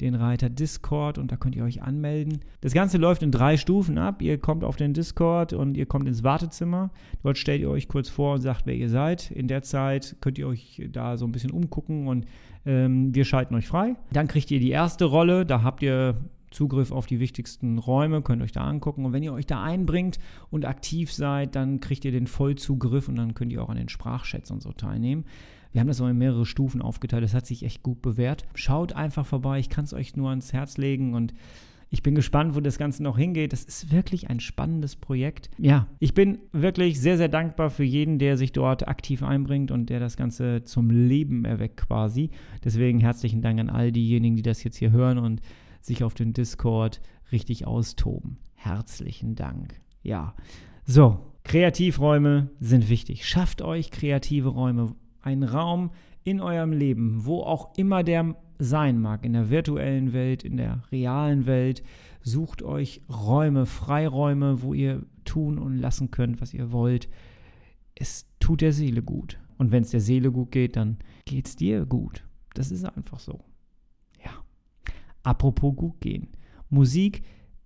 den 0.00 0.14
Reiter 0.14 0.50
Discord 0.50 1.18
und 1.18 1.32
da 1.32 1.36
könnt 1.36 1.56
ihr 1.56 1.64
euch 1.64 1.82
anmelden. 1.82 2.40
Das 2.60 2.74
Ganze 2.74 2.98
läuft 2.98 3.22
in 3.22 3.30
drei 3.30 3.56
Stufen 3.56 3.98
ab. 3.98 4.20
Ihr 4.20 4.38
kommt 4.38 4.62
auf 4.62 4.76
den 4.76 4.92
Discord 4.92 5.52
und 5.52 5.76
ihr 5.76 5.86
kommt 5.86 6.06
ins 6.06 6.22
Wartezimmer. 6.22 6.90
Dort 7.22 7.38
stellt 7.38 7.62
ihr 7.62 7.70
euch 7.70 7.88
kurz 7.88 8.08
vor 8.08 8.34
und 8.34 8.40
sagt, 8.40 8.66
wer 8.66 8.74
ihr 8.74 8.90
seid. 8.90 9.30
In 9.30 9.48
der 9.48 9.62
Zeit 9.62 10.16
könnt 10.20 10.38
ihr 10.38 10.48
euch 10.48 10.82
da 10.92 11.16
so 11.16 11.24
ein 11.24 11.32
bisschen 11.32 11.50
umgucken 11.50 12.08
und 12.08 12.26
ähm, 12.66 13.14
wir 13.14 13.24
schalten 13.24 13.54
euch 13.54 13.66
frei. 13.66 13.94
Dann 14.12 14.28
kriegt 14.28 14.50
ihr 14.50 14.60
die 14.60 14.70
erste 14.70 15.06
Rolle. 15.06 15.46
Da 15.46 15.62
habt 15.62 15.82
ihr 15.82 16.16
Zugriff 16.56 16.90
auf 16.90 17.06
die 17.06 17.20
wichtigsten 17.20 17.76
Räume, 17.76 18.22
könnt 18.22 18.40
euch 18.40 18.52
da 18.52 18.62
angucken. 18.62 19.04
Und 19.04 19.12
wenn 19.12 19.22
ihr 19.22 19.34
euch 19.34 19.46
da 19.46 19.62
einbringt 19.62 20.18
und 20.48 20.64
aktiv 20.64 21.12
seid, 21.12 21.54
dann 21.54 21.80
kriegt 21.80 22.06
ihr 22.06 22.12
den 22.12 22.26
Vollzugriff 22.26 23.08
und 23.08 23.16
dann 23.16 23.34
könnt 23.34 23.52
ihr 23.52 23.62
auch 23.62 23.68
an 23.68 23.76
den 23.76 23.90
Sprachchats 23.90 24.50
und 24.50 24.62
so 24.62 24.72
teilnehmen. 24.72 25.26
Wir 25.72 25.80
haben 25.80 25.88
das 25.88 26.00
auch 26.00 26.08
in 26.08 26.16
mehrere 26.16 26.46
Stufen 26.46 26.80
aufgeteilt. 26.80 27.22
Das 27.22 27.34
hat 27.34 27.44
sich 27.44 27.62
echt 27.62 27.82
gut 27.82 28.00
bewährt. 28.00 28.46
Schaut 28.54 28.94
einfach 28.94 29.26
vorbei. 29.26 29.58
Ich 29.58 29.68
kann 29.68 29.84
es 29.84 29.92
euch 29.92 30.16
nur 30.16 30.30
ans 30.30 30.54
Herz 30.54 30.78
legen 30.78 31.12
und 31.12 31.34
ich 31.90 32.02
bin 32.02 32.14
gespannt, 32.14 32.56
wo 32.56 32.60
das 32.60 32.78
Ganze 32.78 33.02
noch 33.02 33.18
hingeht. 33.18 33.52
Das 33.52 33.62
ist 33.62 33.92
wirklich 33.92 34.30
ein 34.30 34.40
spannendes 34.40 34.96
Projekt. 34.96 35.50
Ja, 35.58 35.86
ich 35.98 36.14
bin 36.14 36.38
wirklich 36.52 36.98
sehr, 36.98 37.18
sehr 37.18 37.28
dankbar 37.28 37.68
für 37.68 37.84
jeden, 37.84 38.18
der 38.18 38.38
sich 38.38 38.52
dort 38.52 38.88
aktiv 38.88 39.22
einbringt 39.22 39.70
und 39.70 39.90
der 39.90 40.00
das 40.00 40.16
Ganze 40.16 40.64
zum 40.64 40.88
Leben 40.88 41.44
erweckt 41.44 41.76
quasi. 41.76 42.30
Deswegen 42.64 42.98
herzlichen 42.98 43.42
Dank 43.42 43.60
an 43.60 43.68
all 43.68 43.92
diejenigen, 43.92 44.36
die 44.36 44.42
das 44.42 44.64
jetzt 44.64 44.78
hier 44.78 44.90
hören 44.90 45.18
und 45.18 45.42
sich 45.86 46.04
auf 46.04 46.14
den 46.14 46.32
Discord 46.32 47.00
richtig 47.32 47.66
austoben. 47.66 48.38
Herzlichen 48.54 49.34
Dank. 49.34 49.80
Ja, 50.02 50.34
so, 50.84 51.18
Kreativräume 51.42 52.50
sind 52.60 52.88
wichtig. 52.88 53.26
Schafft 53.26 53.62
euch 53.62 53.90
kreative 53.90 54.48
Räume. 54.48 54.94
Ein 55.20 55.42
Raum 55.42 55.90
in 56.22 56.40
eurem 56.40 56.72
Leben, 56.72 57.24
wo 57.24 57.40
auch 57.40 57.76
immer 57.76 58.04
der 58.04 58.36
sein 58.58 59.00
mag, 59.00 59.24
in 59.24 59.32
der 59.32 59.50
virtuellen 59.50 60.12
Welt, 60.12 60.44
in 60.44 60.56
der 60.56 60.82
realen 60.90 61.46
Welt. 61.46 61.82
Sucht 62.22 62.62
euch 62.62 63.02
Räume, 63.08 63.66
Freiräume, 63.66 64.62
wo 64.62 64.74
ihr 64.74 65.04
tun 65.24 65.58
und 65.58 65.76
lassen 65.76 66.10
könnt, 66.10 66.40
was 66.40 66.54
ihr 66.54 66.72
wollt. 66.72 67.08
Es 67.94 68.26
tut 68.40 68.60
der 68.60 68.72
Seele 68.72 69.02
gut. 69.02 69.38
Und 69.58 69.72
wenn 69.72 69.82
es 69.82 69.90
der 69.90 70.00
Seele 70.00 70.30
gut 70.30 70.50
geht, 70.50 70.76
dann 70.76 70.98
geht 71.24 71.46
es 71.46 71.56
dir 71.56 71.86
gut. 71.86 72.24
Das 72.54 72.70
ist 72.70 72.84
einfach 72.84 73.18
so. 73.18 73.40
Apropos 75.26 75.74
gut 75.74 76.00
gehen. 76.00 76.28
Musik 76.70 77.22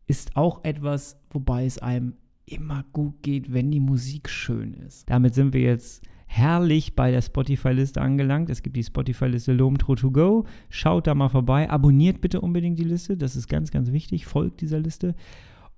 ist 0.07 0.35
auch 0.35 0.65
etwas, 0.65 1.21
wobei 1.31 1.67
es 1.67 1.79
einem 1.79 2.15
immer 2.47 2.85
gut 2.93 3.23
geht, 3.23 3.53
wenn 3.53 3.71
die 3.71 3.81
Musik 3.81 4.31
schön 4.31 4.73
ist. 4.73 5.09
Damit 5.11 5.35
sind 5.35 5.53
wir 5.53 5.61
jetzt 5.61 6.03
herrlich 6.27 6.97
bei 6.97 7.11
der 7.11 7.21
Spotify-Liste 7.21 8.01
angelangt. 8.01 8.49
Es 8.49 8.63
gibt 8.63 8.77
die 8.77 8.83
Spotify-Liste 8.83 9.53
Lomtro 9.53 9.95
to 9.95 10.11
go. 10.11 10.47
Schaut 10.71 11.07
da 11.07 11.15
mal 11.15 11.29
vorbei. 11.29 11.69
Abonniert 11.69 12.21
bitte 12.21 12.41
unbedingt 12.41 12.79
die 12.79 12.85
Liste. 12.85 13.17
Das 13.17 13.37
ist 13.37 13.47
ganz, 13.47 13.71
ganz 13.71 13.93
wichtig. 13.93 14.25
Folgt 14.27 14.63
dieser 14.63 14.81
Liste. 14.81 15.15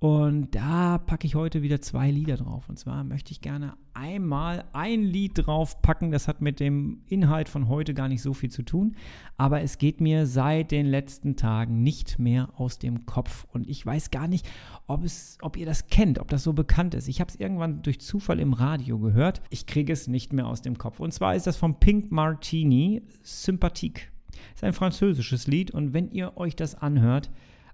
Und 0.03 0.57
da 0.57 0.99
packe 0.99 1.29
ich 1.29 1.37
heute 1.37 1.63
wieder 1.63 1.81
zwei 1.81 2.11
Lieder 2.11 2.37
drauf. 2.37 2.69
Und 2.69 2.77
zwar 2.77 3.05
möchte 3.05 3.31
ich 3.31 3.41
gerne 3.41 3.75
einmal 3.95 4.65
ein 4.73 5.05
Lied 5.05 5.47
drauf 5.47 5.81
packen. 5.81 6.11
Das 6.11 6.27
hat 6.27 6.41
mit 6.41 6.59
dem 6.59 7.03
Inhalt 7.07 7.49
von 7.49 7.69
heute 7.69 7.95
gar 7.95 8.09
nicht 8.09 8.21
so 8.21 8.35
viel 8.35 8.51
zu 8.51 8.65
tun. 8.65 8.97
Aber 9.37 9.61
es 9.61 9.79
geht 9.79 10.01
mir 10.01 10.27
seit 10.27 10.73
den 10.73 10.87
letzten 10.87 11.37
Tagen 11.37 11.85
nicht 11.85 12.19
mehr 12.19 12.49
aus 12.57 12.81
dem 12.81 13.07
Kopf. 13.07 13.47
Und 13.53 13.69
ich 13.69 13.87
weiß 13.87 14.11
gar 14.11 14.27
nicht, 14.27 14.45
ob, 14.89 15.05
es, 15.05 15.39
ob 15.41 15.57
ihr 15.57 15.67
das 15.67 15.87
kennt, 15.87 16.19
ob 16.19 16.27
das 16.27 16.43
so 16.43 16.53
bekannt 16.53 16.95
ist. 16.95 17.07
Ich 17.07 17.21
habe 17.21 17.31
es 17.31 17.39
irgendwann 17.39 17.83
durch 17.83 18.01
Zufall 18.01 18.41
im 18.41 18.55
Radio 18.55 18.99
gehört. 18.99 19.41
Ich 19.51 19.67
kriege 19.67 19.93
es 19.93 20.09
nicht 20.09 20.33
mehr 20.33 20.49
aus 20.49 20.63
dem 20.63 20.79
Kopf. 20.79 20.99
Und 20.99 21.15
zwar 21.15 21.37
ist 21.37 21.47
das 21.47 21.57
von 21.57 21.79
Pink 21.79 22.11
Martini, 22.11 23.03
Sympathique. 23.23 24.09
Ist 24.53 24.65
ein 24.65 24.73
französisches 24.73 25.47
Lied. 25.47 25.71
Und 25.71 25.95
wenn 25.95 26.11
ihr 26.11 26.37
euch 26.37 26.57
das 26.57 26.75
anhört, 26.75 27.31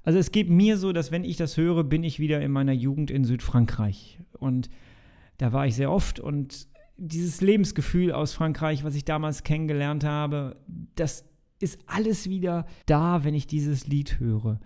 also 0.09 0.18
es 0.18 0.33
geht 0.33 0.49
mir 0.49 0.79
so, 0.79 0.94
dass 0.94 1.12
wenn 1.12 1.23
ich 1.23 1.37
das 1.37 1.59
höre, 1.59 1.85
bin 1.85 2.03
ich 2.03 2.18
wieder 2.18 2.40
in 2.40 2.51
meiner 2.51 2.73
Jugend 2.73 3.11
in 3.11 3.25
Südfrankreich. 3.25 4.18
Und 4.38 4.71
da 5.37 5.53
war 5.53 5.66
ich 5.66 5.75
sehr 5.75 5.92
oft 5.92 6.18
und 6.18 6.66
dieses 6.97 7.42
Lebensgefühl 7.42 8.12
aus 8.12 8.33
Frankreich, 8.33 8.85
was 8.85 8.94
ich 8.94 9.05
damals 9.05 9.42
kennengelernt 9.42 10.05
habe, 10.05 10.57
das 10.94 11.27
ist 11.61 11.79
alles 11.85 12.31
wieder 12.31 12.64
da, 12.87 13.23
wenn 13.23 13.35
ich 13.35 13.47
dieses 13.47 13.87
Lied 13.87 14.18
höre. 14.18 14.61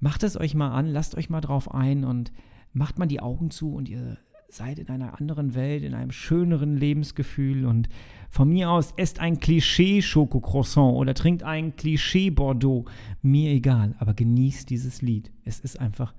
Macht 0.00 0.22
es 0.22 0.34
euch 0.34 0.54
mal 0.54 0.70
an, 0.70 0.86
lasst 0.86 1.14
euch 1.14 1.28
mal 1.28 1.42
drauf 1.42 1.74
ein 1.74 2.02
und 2.02 2.32
macht 2.72 2.98
mal 2.98 3.04
die 3.04 3.20
Augen 3.20 3.50
zu 3.50 3.74
und 3.74 3.90
ihr 3.90 4.16
seid 4.48 4.78
in 4.78 4.88
einer 4.88 5.18
anderen 5.18 5.54
Welt, 5.54 5.82
in 5.82 5.94
einem 5.94 6.12
schöneren 6.12 6.76
Lebensgefühl 6.76 7.66
und 7.66 7.88
von 8.30 8.48
mir 8.48 8.70
aus 8.70 8.92
esst 8.96 9.20
ein 9.20 9.40
Klischee-Schokocroissant 9.40 10.94
oder 10.94 11.14
trinkt 11.14 11.42
ein 11.42 11.76
Klischee-Bordeaux. 11.76 12.86
Mir 13.22 13.50
egal, 13.50 13.94
aber 13.98 14.14
genießt 14.14 14.68
dieses 14.70 15.02
Lied. 15.02 15.30
Es 15.44 15.60
ist 15.60 15.80
einfach 15.80 16.14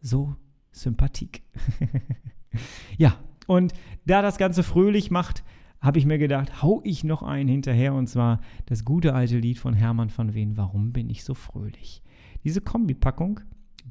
so 0.00 0.36
sympathiek. 0.70 1.42
ja, 2.98 3.16
und 3.46 3.72
da 4.06 4.22
das 4.22 4.38
Ganze 4.38 4.62
fröhlich 4.62 5.10
macht, 5.10 5.42
habe 5.80 5.98
ich 5.98 6.06
mir 6.06 6.18
gedacht, 6.18 6.62
hau 6.62 6.80
ich 6.84 7.04
noch 7.04 7.22
einen 7.22 7.48
hinterher 7.48 7.94
und 7.94 8.08
zwar 8.08 8.40
das 8.66 8.84
gute 8.84 9.14
alte 9.14 9.38
Lied 9.38 9.58
von 9.58 9.74
Hermann 9.74 10.10
von 10.10 10.34
Wehen, 10.34 10.56
Warum 10.56 10.92
bin 10.92 11.08
ich 11.08 11.24
so 11.24 11.34
fröhlich? 11.34 12.02
Diese 12.44 12.60
Kombipackung 12.60 13.40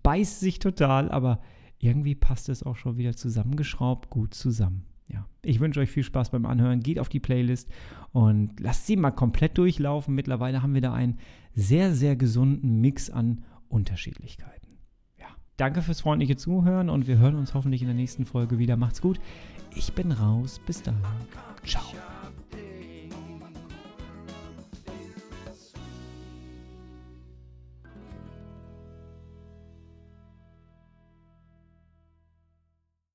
beißt 0.03 0.39
sich 0.39 0.59
total, 0.59 1.09
aber 1.09 1.39
irgendwie 1.79 2.15
passt 2.15 2.49
es 2.49 2.63
auch 2.63 2.75
schon 2.75 2.97
wieder 2.97 3.15
zusammengeschraubt 3.15 4.09
gut 4.09 4.33
zusammen. 4.33 4.85
Ja, 5.09 5.25
ich 5.41 5.59
wünsche 5.59 5.79
euch 5.79 5.89
viel 5.89 6.03
Spaß 6.03 6.31
beim 6.31 6.45
Anhören. 6.45 6.81
Geht 6.81 6.99
auf 6.99 7.09
die 7.09 7.19
Playlist 7.19 7.69
und 8.11 8.59
lasst 8.59 8.87
sie 8.87 8.97
mal 8.97 9.11
komplett 9.11 9.57
durchlaufen. 9.57 10.13
Mittlerweile 10.13 10.61
haben 10.61 10.73
wir 10.73 10.81
da 10.81 10.93
einen 10.93 11.17
sehr, 11.53 11.93
sehr 11.93 12.15
gesunden 12.15 12.81
Mix 12.81 13.09
an 13.09 13.43
Unterschiedlichkeiten. 13.69 14.77
Ja, 15.17 15.27
danke 15.55 15.81
fürs 15.81 16.01
freundliche 16.01 16.35
Zuhören 16.35 16.89
und 16.89 17.07
wir 17.07 17.17
hören 17.17 17.35
uns 17.35 17.53
hoffentlich 17.53 17.81
in 17.81 17.87
der 17.87 17.95
nächsten 17.95 18.25
Folge 18.25 18.57
wieder. 18.57 18.75
Macht's 18.75 19.01
gut. 19.01 19.19
Ich 19.75 19.93
bin 19.93 20.11
raus. 20.11 20.59
Bis 20.65 20.83
dann. 20.83 20.97
Ciao. 21.65 21.83